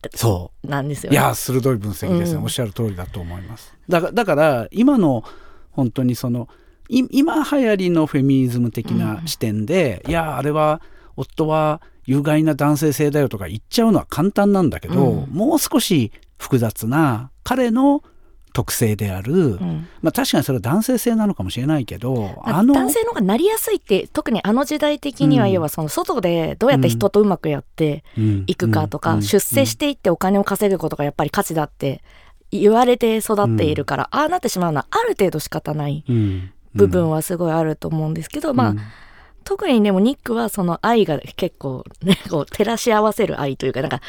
[0.63, 3.75] なんですよ、ね、いや、鋭い分析ですね、うん、おっしゃる通りだと思います。
[3.89, 5.25] だから、だから今の
[5.71, 6.47] 本当にその、
[6.89, 10.81] 今流行りのフェミニズム的な視点で、うん、いや、あれは、
[11.17, 18.03] 夫は有害な男性性だよとか言っちゃうのは簡単なんだけど、うん、もう少し複雑な彼の
[18.53, 28.05] 特性である、うん、まあ、確かにそれは男性性なのかもしれないけど、あの男性の方がなりやすいって特にあの時代的には、要はその外でどうやって人とうまくやって
[28.47, 32.01] いくかとか、出世していってお金を稼ぐことがやっぱり価値だって
[32.49, 36.05] 言われて育っているから、ああなってしまうのはある程度仕方ない
[36.75, 38.75] 部分はすごいあると思うんですけど、まあ
[39.45, 44.01] 特にでもニックはその愛が結構ね、 こう照らし合わせる愛というか、なんか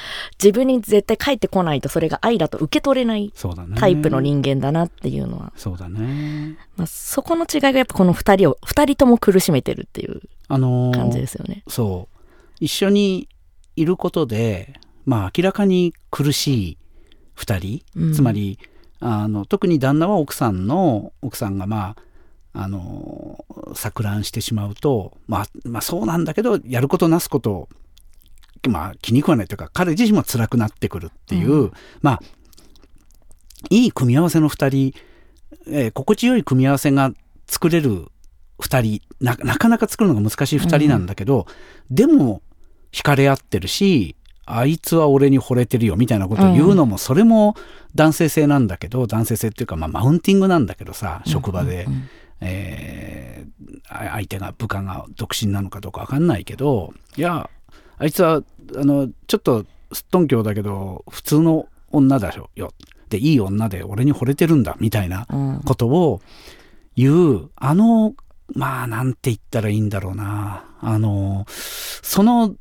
[0.43, 3.33] 自分に絶対返ってこないとそれが愛だと受け取れない
[3.77, 5.53] タイプの人間だなっていうのは。
[5.55, 6.57] そうだね。
[6.77, 11.63] まあ、そこの違いがやっぱこの二人を、二人とも苦しめてるっていう感じですよね。
[11.67, 12.17] あのー、そう。
[12.59, 13.29] 一緒に
[13.77, 14.73] いることで、
[15.05, 16.79] まあ明らかに苦しい
[17.35, 18.59] 二人、うん、つまり、
[19.01, 22.03] あの特に旦那は奥さんの奥さんがまあ
[22.59, 27.69] あの錯乱してしまうと、まあ、まあそうなんだけどやることなすこと
[28.67, 32.21] まあ気に食わないというか彼自身も辛くなってくるっていう、うん、まあ
[33.69, 34.95] いい組み合わせの2人、
[35.69, 37.13] えー、心地よい組み合わせが
[37.47, 38.07] 作れる
[38.59, 41.47] 2人なかなか作るのが難しい2人なんだけど、
[41.91, 42.41] うん、でも
[42.91, 44.17] 惹かれ合ってるし
[44.47, 47.57] あいつは俺に惚れてるよみたいなことを言うのも、それも
[47.97, 51.85] 男性性なんだけど男性性っていうか、まあ、マウンティングなんだけどさ職場で。
[51.87, 52.09] うんうんうん
[52.41, 57.49] えー、相手が部下が独身なのかどうか分かんないけどいや
[57.99, 58.43] あいつは
[58.77, 62.51] あのちょっとすっとんきょうだけど普通の女だよ
[63.09, 65.27] でいい女で俺に惚れてるんだみたいな
[65.65, 66.21] ことを
[66.97, 68.15] 言う、うん、あの
[68.55, 72.55] まあなんて言ったらいいんだろうなあのその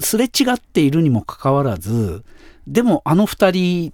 [0.00, 2.24] すれ違っているにもかかわらず
[2.66, 3.92] でもあの二人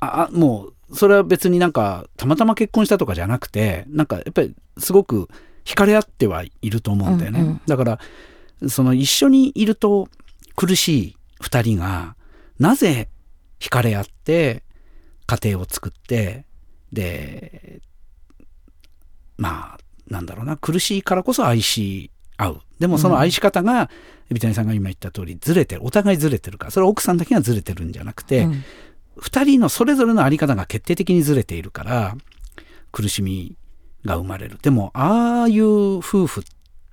[0.00, 5.28] あもうそれは別になんかたまたま結婚したとかじゃなくてなんかやっぱりすごく
[5.64, 7.98] 惹かれ合ってはいると思うんだよね、うんうん、だから
[8.68, 10.08] その一緒にいると
[10.56, 12.16] 苦しい2人が
[12.58, 13.08] なぜ
[13.60, 14.62] 惹かれ合って
[15.26, 16.44] 家庭を作って
[16.92, 17.80] で
[19.36, 19.78] まあ
[20.08, 22.60] なんだろうな苦しいからこそ愛し合う。
[22.78, 23.88] でもその愛し方が、
[24.30, 28.64] うん、谷さんが今言った通りずれてるお互いずれてるからそれは奥さんだけがずれてるんじゃなくて、うん、
[29.18, 32.16] 2人のそれぞれの在り方が決定的にずれているから
[32.92, 33.56] 苦しみ
[34.04, 34.58] が生まれる。
[34.62, 36.44] でもああいう夫婦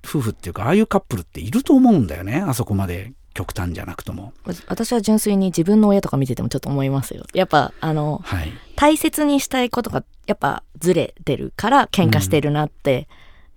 [0.04, 2.38] 夫婦っていうかああいうカップルっていると思うんだよね。
[2.38, 4.34] あそこまで極端じゃなくとも。
[4.68, 7.26] 私は純粋に自分の親とか見ててもちょっと思いますよ。
[7.34, 13.08] やっぱあの、はい、大切にしたいことがやっぱずれてるから喧嘩してるなって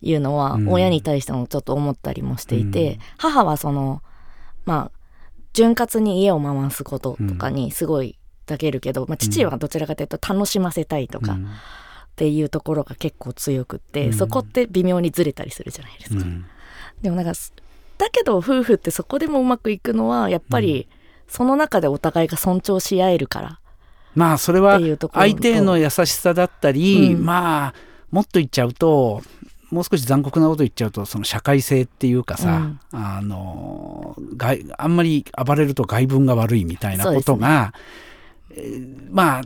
[0.01, 4.03] いうのは、親に対してもちょっと思ったりもしていて、うん、母はその
[4.65, 4.99] まあ
[5.55, 11.37] 潤滑に家を回すこととかにすごいだけるけど、まあ、父はどちらかというと楽しませたいとかっ
[12.17, 16.23] ていうところが結構強くって、うん、そこって微妙にずれたりするじゃないですか。
[16.23, 16.47] うん、
[17.03, 17.33] でもなんか
[17.99, 20.89] だけど夫婦ってそこでもうまくいくのはやっぱり
[21.29, 23.61] その中でお互いが尊重し合えるから。
[24.15, 24.79] まあそれは
[25.13, 27.75] 相手への優しさだったり、うん、まあ
[28.13, 29.23] もっと言っちゃうと
[29.75, 34.17] もう少し残酷なこと言っちゃうとその社会性っていうかさ、うん、あの
[34.79, 37.73] あんまり暴れると外分が悪いみたいなことが、
[39.11, 39.43] まあ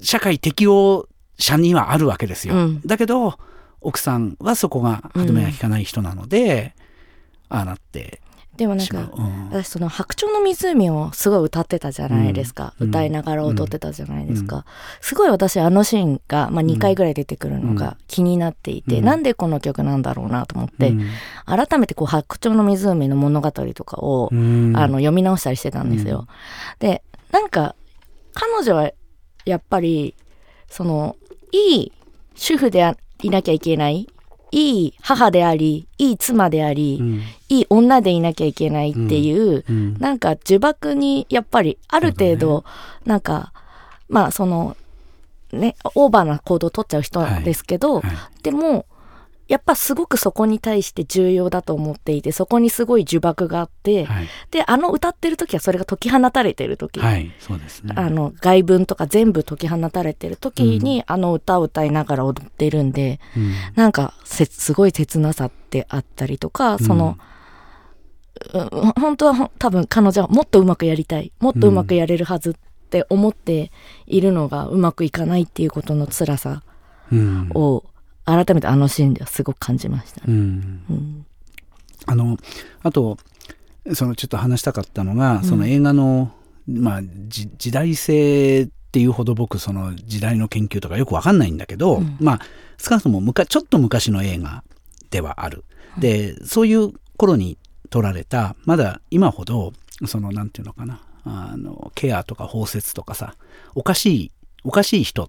[0.00, 2.54] 社会適応者にはあるわけですよ。
[2.54, 3.38] うん、だけど
[3.80, 6.74] 奥さんはそこが歯止めが効かない人なので、
[7.50, 8.20] うん、ああなって
[8.58, 9.22] でもなんか、う。
[9.22, 14.62] ん、私その「白鳥の湖」をすごい歌ってたじゃないですか、うん、歌いながら踊ってたじゃないですか、うん、
[15.00, 20.92] すごい私あのシーンが、まあ、2回ぐらい出てくるのが気になっていて、うん、なんでこの曲なんだろうなと思って、
[21.46, 26.26] 改めてこう「白鳥の湖」の物語とかを、あの読み直したりしてたんですよ。
[26.80, 27.76] でなんか
[28.34, 28.90] 彼女は
[29.44, 30.14] やっぱり
[30.68, 31.16] その
[31.52, 31.92] いい
[32.34, 34.08] 主婦でいなきゃいけない
[34.50, 42.64] いい母でありいい妻であり、うん、いい女でいなきゃいけないっていう、うん、なんか呪縛にやっぱりある程度、ね、
[43.04, 43.52] なんか
[44.08, 44.76] まあその
[45.52, 48.02] ねオーバーな行動を取っちゃう人なんですけど、はい。
[48.04, 48.86] はい、でも
[49.48, 67.16] やっぱすごくそこに対して重要だと思っていてそこにすごい呪縛があって、はい、であの歌ってる時はそれが解き放たれてる時、はいそうですね、あの外文とか全部解き放たれてる時に、うん、あの歌を歌いながら踊ってるんで、うん、なんかすごい切なさってあったりとかその、
[68.52, 68.68] うん、
[69.00, 72.54] 本当は多分彼女はもっとうまくやりたいもっとうまくやれるはずっ
[72.90, 73.72] て思って
[74.06, 76.62] いるのがうまくいかないっていうことの辛さ
[77.54, 77.97] を、うん
[78.28, 81.26] 改めてあのシーンではすごく感じました、ね、うん、うん、
[82.06, 82.36] あの
[82.82, 83.16] あと
[83.94, 86.30] そのちょっと話したかったのが、うん、その映画の、
[86.66, 92.40] まあ、時代性っていうほど僕その時代の研究とかよく分かんないんだけど、うん、まあ
[92.78, 94.62] 少なくともちょっと昔の映画
[95.10, 95.64] ではある。
[95.98, 97.58] でそういう頃に
[97.90, 99.72] 撮られたまだ今ほど
[100.06, 103.34] その何て言うのかなあのケアとか包摂とかさ
[103.74, 105.28] おかしいおかしい人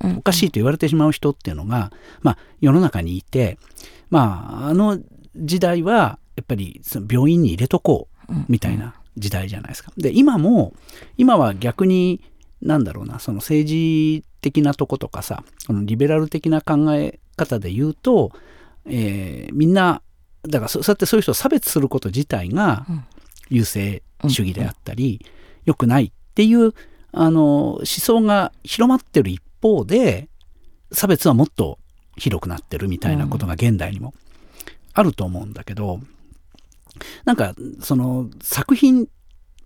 [0.00, 3.58] おかしいと言われてしまう人っていうのが、まあ、世の中にいて、
[4.10, 4.98] まあ、あの
[5.36, 9.92] 時代はやっぱりその病院に入れとこうみたいな時代じゃないですか。
[9.96, 10.72] で今も
[11.16, 12.20] 今は逆に
[12.60, 18.32] なんだろうなその政治的なとことかさこのリベラル的な考え方で言うと、
[18.86, 20.02] えー、みんな
[20.48, 22.86] だからそうやってそういう人を差別すること自体が
[23.48, 25.24] 優勢主義であったり、
[25.64, 26.74] 良くないっていう
[27.12, 30.28] あの思想が広まってる一方で
[30.92, 31.78] 差別はもっと
[32.18, 34.12] ひどくなってるみたいなことが現代にも
[34.92, 36.08] あると思うんだけど、うん、
[37.24, 39.08] なんかその作品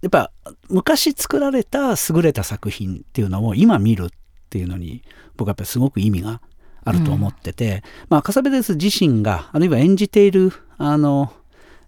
[0.01, 0.31] やっぱ
[0.69, 4.09] 昔作られた優れた作品っていうのを今見るっ
[4.49, 5.03] ていうのに
[5.37, 6.41] 僕はやっぱりすごく意味が
[6.85, 7.81] あると思ってて、うん、
[8.11, 11.33] まあカサベデス自身があるいは演じているあの、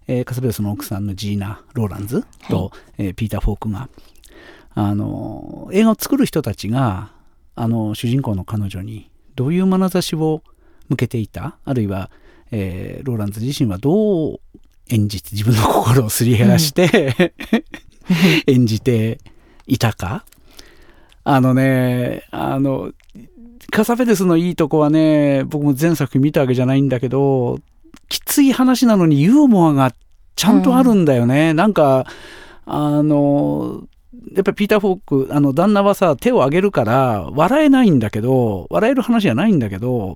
[0.07, 3.87] えー、カサベデスの奥さんのジーナ・ローランズと、はい、えー、ピーター・フォークが
[4.75, 7.13] あの映画を作る人たちが
[7.55, 10.41] あの主人公の彼女にどういう眼差しを
[10.89, 11.57] 向けていた？
[11.65, 12.09] あるいは、
[12.51, 14.39] えー、ローランズ自身はどう
[14.89, 17.33] 演じて自分の心をすり減らして
[18.47, 19.19] 演じて
[19.67, 20.25] いたか？
[21.23, 22.91] あのねあの
[23.71, 27.59] カサフェデスのいいとこはね僕も前作見たわけじゃないんだけど
[28.09, 29.93] きつい話なのにユーモアが
[30.35, 32.05] ちゃんとあるんだよね、うん、なんか
[32.65, 33.83] あの
[34.33, 40.15] やっぱりピーター・フォークあの旦那はさ手を挙げるから笑えないんだけど笑える話じゃないんだけど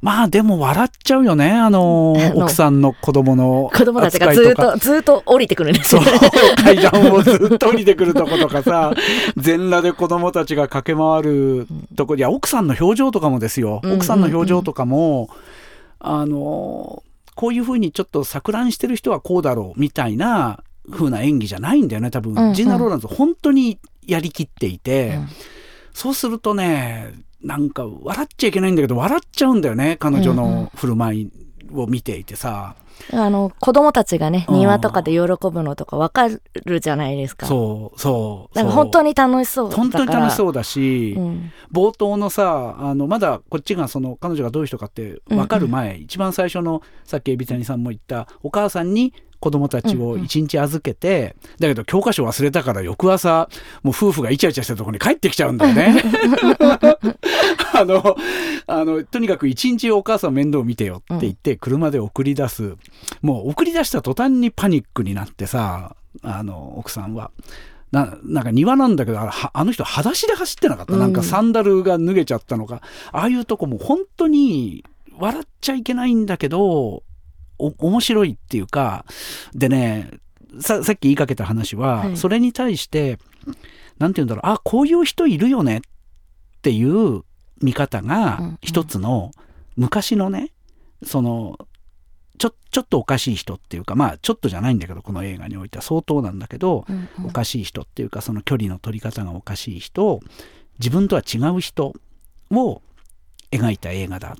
[0.00, 5.94] まあでも笑っちゃうよねあの 奥さんの子供の子供たちがずっとずっと降りてくるんです。
[5.94, 6.00] よ
[6.56, 8.94] 階段をずっと降りてくるとことかさ
[9.36, 13.82] 全裸で子供たちが駆け回るとこいや奥さんの表情とかもですよ。
[13.84, 15.28] 奥さんの表情とかも、
[15.98, 17.02] あの
[17.34, 25.28] こういうふうにちょっと錯乱してる人はこうだろうみたいな風な演技じゃないんだよね多分、うんうん、ジーナ・ローランズ本当にやりきっていて、うん、
[25.92, 31.30] そうするとねなんか笑っちゃいけないんだけど笑っちゃうんだよね彼女の振る舞い
[31.72, 32.76] を見ていてさ。
[33.12, 35.18] あの子供たちがね庭とかで喜
[35.50, 36.28] ぶのとか分か
[36.64, 37.44] るじゃないですか。
[37.44, 45.96] そうそうなんか本当に楽しそう本当に楽しそうだし、うん、冒頭のさあのまだこっちがその彼女がどういう人かって分かる前、うん。
[45.96, 49.12] うん、一番最初のさっきエビタニさんも言ったお母さんに
[49.44, 53.50] 子供たちを一日預けて、うんうん、だけど教科書忘れたから翌朝
[53.82, 56.02] もう夫婦がイチャイチャしたところに帰ってきちゃうんだよね。
[57.74, 58.16] あの
[58.66, 62.78] あのとにかく一日お母さん面倒見てよって言って車で送り出す、うん、
[63.20, 67.30] もう送り出した途端にパニックになってさあの奥さんは。
[67.92, 72.80] ななんか庭なんだけどあの人裸足で走ってなかった、なんかサンダルが脱げちゃったのか。
[73.12, 74.84] ああいうとこも本当に
[75.16, 77.04] 笑っちゃいけないんだけど
[77.58, 79.04] 面白いっていうか
[79.54, 80.10] でね
[80.60, 83.18] さっき言いかけた話は、はい、それに対して
[83.98, 85.80] 何て言うんだろうあこういう人いるよねっ
[86.62, 87.22] ていう
[87.60, 89.32] 見方が一つの
[89.76, 90.52] 昔のね
[91.04, 91.58] その
[92.38, 100.20] ちょちょっとおかしい人っていうかまあちょっとじゃないんだけどこの映画においては相当なんだけど、うんうん、おかしい人っていうかその距離の取り方がおかしい人
[100.78, 101.94] 自分とは違う人
[102.50, 102.82] を
[103.52, 104.34] 描いた映画だっ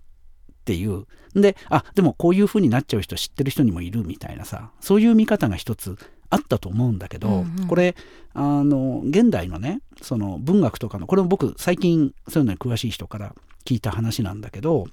[0.65, 1.07] ていう。
[1.35, 4.71] であでもこういう風になっちゃう人知ってる人にもいるみたいなさ。
[4.81, 5.99] そういう見方が一つ
[6.31, 7.95] あったと思うんだけど、うんうん、これ
[8.33, 13.35] あの現代のねその文学とかのこれも僕最近そういうのに詳しい人から
[13.65, 14.87] 聞いた話なんだけど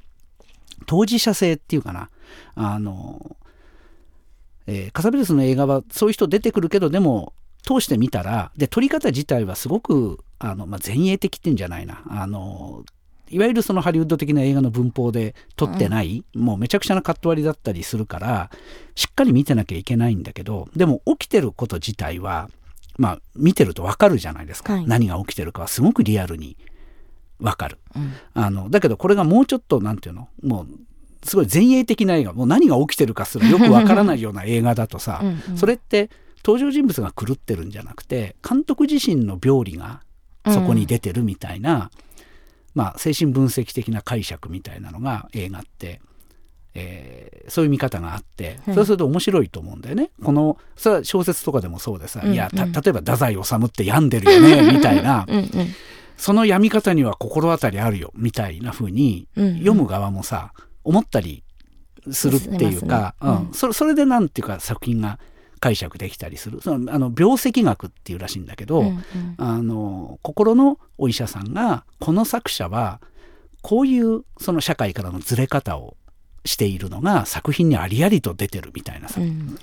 [0.86, 2.10] 当事者性っていうかな。
[2.56, 3.36] あの、
[4.68, 12.04] えー、カサベルスの映画はそういう人出てくるけどでも通してみたらで撮り方自体はすごくあの、まあ、前衛的っていうんじゃないな。
[12.08, 12.84] あの
[13.32, 18.50] いわゆるそのハリウッド的な映画の文法で撮ってない、うん、もうめちゃくちゃなカット割りだったりするから
[18.96, 22.50] しっかり見てなきゃいけないんだけどでも起きてること自体は
[22.98, 26.58] まあ見てるとわかるじゃないですか、はい、何が起きてるかはすごくリアルに
[27.40, 30.30] わかる、うん、あのだけどこれがもうちょっとなんていうの？
[30.44, 30.68] もう
[31.24, 35.22] すごい前衛的な映画もう何が起きてるかすらよくわからないような映画だとさ
[35.52, 36.10] うん、それって
[36.44, 40.02] 登場人物が狂ってるんじゃなくて監督自身の病理が
[40.48, 42.11] そこに出てるみたいな、うん、
[42.74, 46.02] まあ、精神分析的な解釈みたいなのが映画って、
[46.74, 50.12] えー、そういう見方があって、そうすると面白いと思うんだよね。
[50.24, 55.26] このそれは小説とかでもそうでさ、うんうん、いや例えば太宰治って病んでるよねみたいな。
[55.28, 55.50] うんうん。
[56.18, 60.54] その病み方には心当たりあるよみたいな風に読む側もさ、
[60.84, 61.44] 思ったり
[62.12, 65.20] するっていうか、ねうん、それそれでなんていうか作品が
[65.62, 66.60] 解釈できたりする。
[66.62, 69.02] そのあの病石学っていうらしいんだけど、うんうん、
[69.38, 73.00] あの心のお医者さんがこの作者は
[73.62, 75.96] こういうその社会からのずれ方を
[76.44, 79.56] しているのが作品にありありと出てるみたいなさ、うん、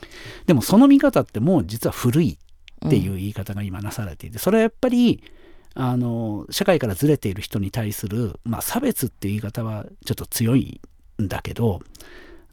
[0.46, 2.38] でもその見方ってもう実は古い
[2.86, 5.24] っていう言い方が今なされていてそれはやっぱり
[5.74, 10.80] あの社会からずれている人に対する、まあ、差別っていう言い方はちょっと強い
[11.20, 11.80] んだけど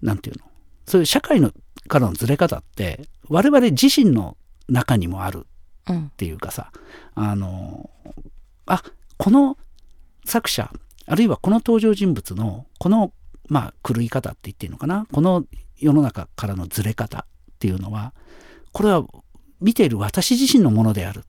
[0.01, 0.51] 何て言うの？
[0.87, 1.51] そういう社会の
[1.87, 5.45] からのずれ方って我々自身の中にもある
[5.91, 6.71] っていうかさ、
[7.15, 7.89] うん、あの
[8.65, 8.83] あ
[9.17, 9.57] この
[10.25, 10.71] 作者
[11.07, 13.13] あるいはこの登場人物のこの
[13.47, 15.45] まあ狂い方って言っていいのかなこの
[15.77, 18.13] 世の中からのずれ方っていうのは
[18.71, 19.05] これは
[19.61, 21.21] 見ている私自身のものであるっ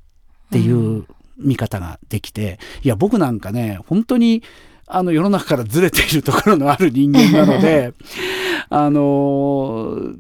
[0.51, 4.43] ていう見方ができて、うん、いや僕なんかね本当に
[4.87, 7.93] あの世の中からずれているところのある人間なので
[8.71, 10.15] あの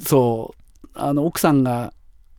[0.00, 0.67] そう
[0.98, 1.92] あの奥さんが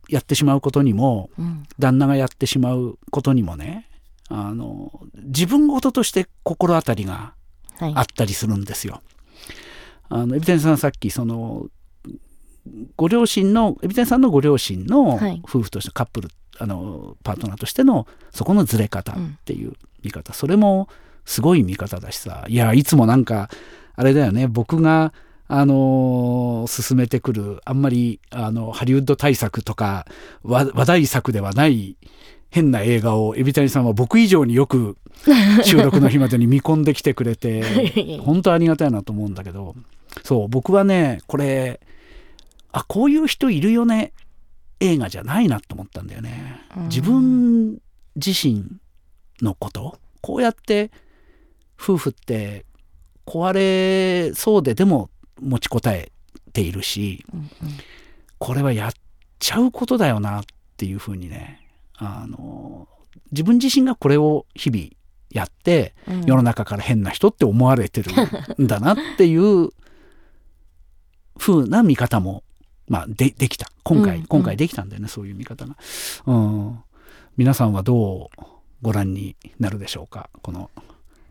[0.08, 3.88] やってしまうことにも、うん、旦那がやってしまうことにもね
[4.28, 7.34] あの自分事として心当たりが
[7.80, 9.00] あったりするんですよ。
[10.08, 11.66] はい、あのエビテンさんさっきその
[12.96, 20.88] ご両親のエビテンさんのご両親の夫婦としてカップル、はい、あのパートナーとしてのそこのずれ方っていう見方、うん、それも
[21.24, 22.44] すごい見方だしさ。
[22.48, 23.48] いやいつもなんか
[23.96, 24.46] あれだよね。
[24.46, 25.12] 僕が
[25.52, 30.06] あのー、進めてくるあんまりあのハリウッド大作とか
[30.44, 31.96] 話題作ではない
[32.50, 34.96] 変な映画を海老谷さんは僕以上によく
[35.64, 39.74] 収録の日までに見込んできてくれて本当ありがたいなと思うんだけど
[40.22, 41.80] そう僕はねこれ
[42.70, 44.12] あこういう人いるよね
[44.78, 46.60] 映画じゃないなと思ったんだよね。
[46.88, 47.78] 自分
[48.14, 48.64] 自身
[49.42, 50.92] のことこうやって
[51.78, 52.64] 夫婦って
[53.26, 55.10] 壊れそうででも
[55.40, 56.12] 持ちこたえ
[56.52, 57.48] ているし、うんうん、
[58.38, 58.92] これはやっ
[59.38, 60.44] ちゃうことだよなっ
[60.76, 61.66] ていうふうにね
[61.96, 62.88] あの
[63.32, 64.86] 自分自身がこれを日々
[65.30, 68.12] やって、うん、世の中から変な人って思われてる
[68.62, 69.70] んだなっていう
[71.38, 72.42] ふうな見方も、
[72.88, 73.70] まあ、でできた。
[73.82, 75.76] 今回、うんうん、今回できたんだよねそういう見方が、
[76.26, 76.78] うん。
[77.36, 78.44] 皆さんはどう
[78.82, 80.28] ご覧になるでしょうか？
[80.42, 80.70] この、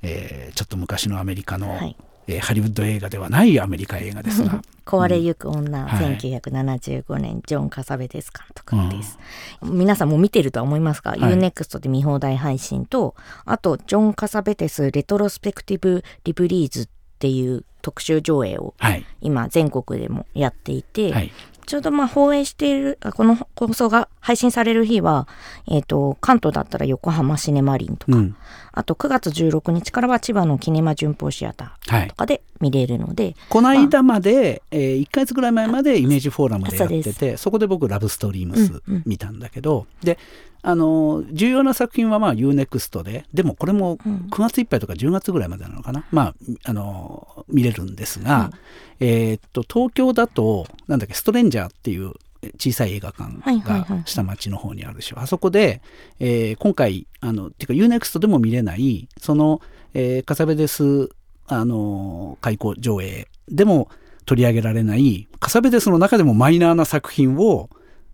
[0.01, 1.95] えー、ちょっと昔のアメリカの、はい
[2.29, 4.61] えー、ハリウッド映画ではないアメリカ映画ですが。
[4.85, 9.19] 壊れゆく女、うん、1975年、ジョン・カサベテス監督です、
[9.61, 13.13] うん、皆さんも見てるとは思いますが、はい、UNEXT で見放題配信と
[13.45, 16.87] あとジョン・カサベテスレトロスペクティブ・リブリーズっ
[17.19, 18.73] ていう特集上映を
[19.21, 21.31] 今全国でもやっていて、はい、
[21.69, 25.27] ちょうどまあ放映している、この放送が配信される日は、
[25.67, 28.35] えっ、ー、と、関東だったら横浜シネマリンとか、うん、
[28.71, 33.23] あと9月16日からは千葉のキネマ旬報シアターとかで見れるので。
[33.23, 40.17] はい、この間まで、まあ、えー、1か月ぐらい前までイメージフォーラムでやってて、そこで僕ラブストリームス見たんだけど、うんうん、で、
[40.61, 46.35] あの重要な作品はまあ UNEXT ででもこれも9月いっぱいとか10月ぐらいまでなのかな、うん、まあ
[46.65, 48.51] あの見れるんですが、
[48.99, 52.13] うん、えー、っと東京だとなんだっけストレンジャーっていう
[52.57, 55.17] 小さい映画館が下町の方にあるでしょ。
[55.17, 55.81] う、あそこで、
[56.19, 59.61] えー、今回あのっていうか UNEXT でも見れないその、
[59.93, 61.09] えー、カサベデス
[61.47, 63.89] あの開講上映でも
[64.25, 67.69] 取り上げられないカサベデスの中でもマイナーな作品を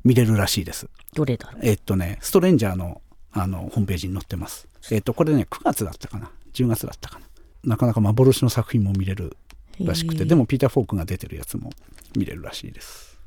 [0.05, 0.87] 見れるらしいです。
[1.13, 1.61] どれだろう？
[1.63, 3.01] えっとね、ストレンジャーの
[3.33, 4.69] あのホームページに載ってます。
[4.91, 6.31] えっと、これね、9月だったかな。
[6.53, 7.25] 10月だったかな。
[7.65, 9.35] なかなか幻の作品も見れる
[9.81, 11.71] らしくて、でもピーター・フォークが出てるやつも
[12.15, 13.19] 見れるらしいです。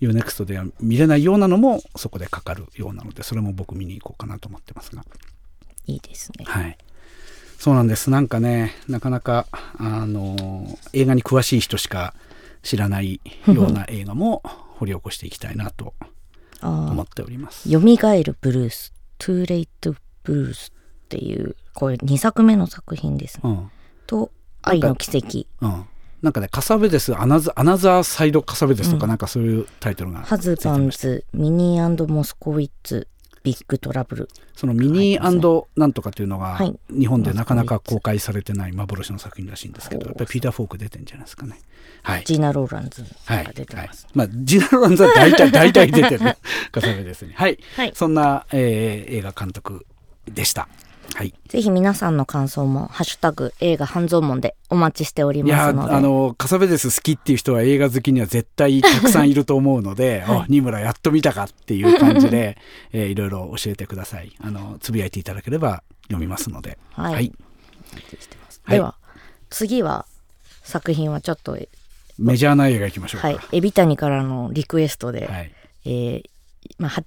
[0.00, 5.04] UNEXT では見れないようなのもそこでかかるようなので、それも僕見に行こうかなと思ってますが。
[5.86, 6.44] いいですね。
[6.46, 6.78] はい。
[7.58, 8.10] そうなんです。
[8.10, 9.46] なんかね、なかなか、
[9.78, 12.14] あの、映画に詳しい人しか
[12.66, 14.42] 知らないような映画も
[14.78, 15.94] 掘り起こしていきたいなと
[16.60, 17.70] 思っております。
[17.70, 20.72] よみがえるブルース、Too Late Blues
[21.04, 23.70] っていうこれ2作目の作品ですね、うん、
[24.08, 25.84] と「愛の奇跡」うん。
[26.22, 33.06] なんかね、カサベテス、 another side カサベテスとか、なんかそういうタイトルが、ハズバンズ、ミニーモスコウィッツ、
[33.46, 34.28] Big Trouble。
[34.56, 36.58] そのミニーなんとかというのが、
[36.90, 41.60] 日本でなかなか公開されてない幻の作品らしいんですけど、やっぱりピーター・フォーク出てんじゃないですかね。
[42.02, 44.08] はい、ジナ・ローランズが出てます。
[44.12, 46.36] はいはい、まあ、ジナ・ローランズは大体、大体出てる、
[46.72, 47.34] カサベデスに。
[47.34, 47.58] はい。
[47.76, 49.86] はい、そんな、えー、映画監督
[50.26, 50.66] でした。
[51.14, 55.88] はい、ぜひ皆さんの感想も「ハッシュタグ映画半蔵門」でお待ちしておりますので。
[55.88, 62.58] いやあのカサベデス好きっていう人は映画好きには絶対たくさんいると思うので「はい、あ二村やっと見たか」っていう感じで、
[62.92, 64.32] えー、いろいろ教えてください。
[64.40, 66.78] あのつぶやいていただければ読みますので。
[66.92, 67.32] はい、はい、
[68.68, 68.96] では、
[69.50, 70.06] 次は
[70.62, 71.56] 作品はちょっと
[72.18, 73.38] メジャーな映画いきましょうはい。
[73.52, 75.52] 海老谷からのリクエストで、はい、
[75.84, 76.22] えー、
[76.78, 77.04] まあ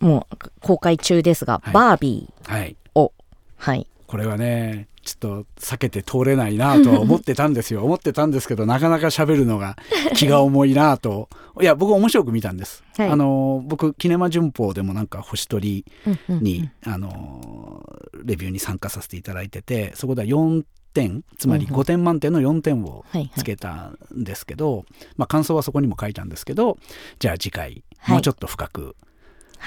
[0.00, 3.12] もう公開中ですが、はい、バービーを、
[3.56, 7.84] はい、これはねちょっと避けて通れないなとは思ってたんですよ。
[7.84, 9.76] 思ってたんですけどなかなか喋るのが
[10.14, 11.28] 気が重いなと。
[11.60, 17.88] いや僕面白く見たんです、はい、あの僕キネマ旬報でもなんか星取りに、あの
[18.24, 20.64] レビューに参加させていただいててそこでは4
[20.94, 23.04] 点つまり5点満点の4点を
[23.36, 24.84] つけたんですけど、
[25.16, 26.78] まあ、感想はそこにも書いたんですけど
[27.20, 28.96] じゃあ次回もうちょっと深くはい、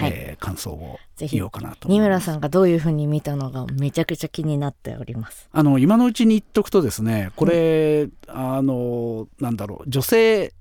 [0.02, 10.54] えー、感想を言おうかなと二村さんがどういうふうに見たのがめちゃくちゃ気になっておりますあの今のうちに言っとくとですねこれ、うん、あのなんだろう女性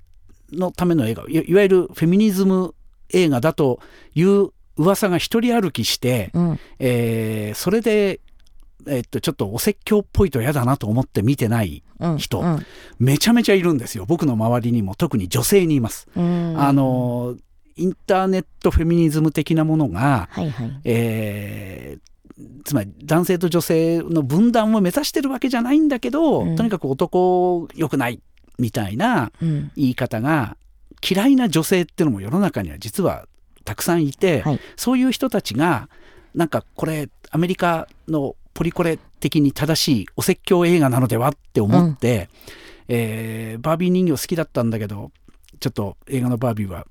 [0.53, 2.75] のための映画いわゆるフェミニズム
[3.11, 3.81] 映画だと
[4.15, 8.21] いう噂が一人歩きして、うん、えー、それで
[8.89, 11.83] えっと、ちょっとお説教っぽいと嫌だなと思って見てない
[12.19, 12.55] 人、うん。
[12.55, 12.67] うん、
[12.99, 14.05] めちゃめちゃいるんですよ。
[14.07, 16.09] 僕の周りにも特に女性にいます。
[16.15, 16.21] あ
[16.73, 17.37] の
[17.77, 28.21] インターネットフェミニズム的なものが、はいはい、えー、つまり男性と女性の分断を目指してるわけじゃないんだけど、うん、とにかく男良くない
[28.59, 30.57] みたいな言い方が、
[31.07, 33.27] 嫌いな女性っていうのも世の中には実は
[33.65, 35.89] たくさんいて、はい、そういう人たちが
[36.35, 42.31] なんかこれアメリカのポリコレ的に正しいお説教映画なのではって思って、
[42.89, 45.11] うん、えー、バービー人形好きだったんだけど
[45.61, 46.87] ちょっと映画のバービーは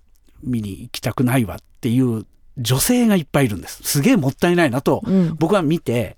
[0.45, 2.25] 見に行きたくないわっていう
[2.57, 3.83] 女性がいっぱいいるんです。
[3.83, 5.03] すげえもったいないなと、
[5.37, 6.17] 僕は見て、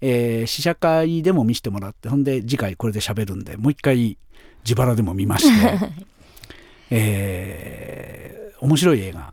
[0.00, 4.18] えー、試写会でも見せてもらってほんで次回これで喋るんでもう一回
[4.62, 5.78] 自腹でも見まして、
[6.90, 9.32] えー、面白い映画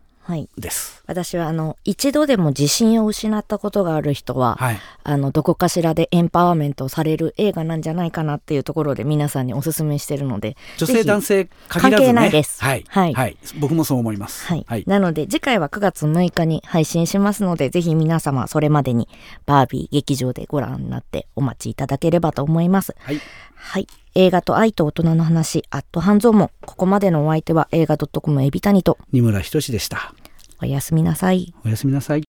[0.58, 1.04] です。
[1.06, 14.84] はい、私はあの一度でも自信を失ったことがある人は、はい、あのどこかしらでエンパワーメントされる映画なんじゃないかなっていうところで皆さんにお勧めしてるので女性男性関係ないです、はい、はい、はい、僕もそう思います、はい。
[14.88, 19.10] なので次回は9月6日に配信しますのでぜひ皆様それまでに
[19.46, 22.96] バービー劇場でご覧になってお待ちいただければと思います。
[23.00, 23.20] はい、
[23.56, 26.52] はい映画と愛と大人の話、アット半蔵門。
[26.66, 30.14] ここまでのお相手は映画 .com エビタニと二村仁でした。
[30.62, 31.54] おやすみなさい。
[31.66, 32.24] おやすみなさい。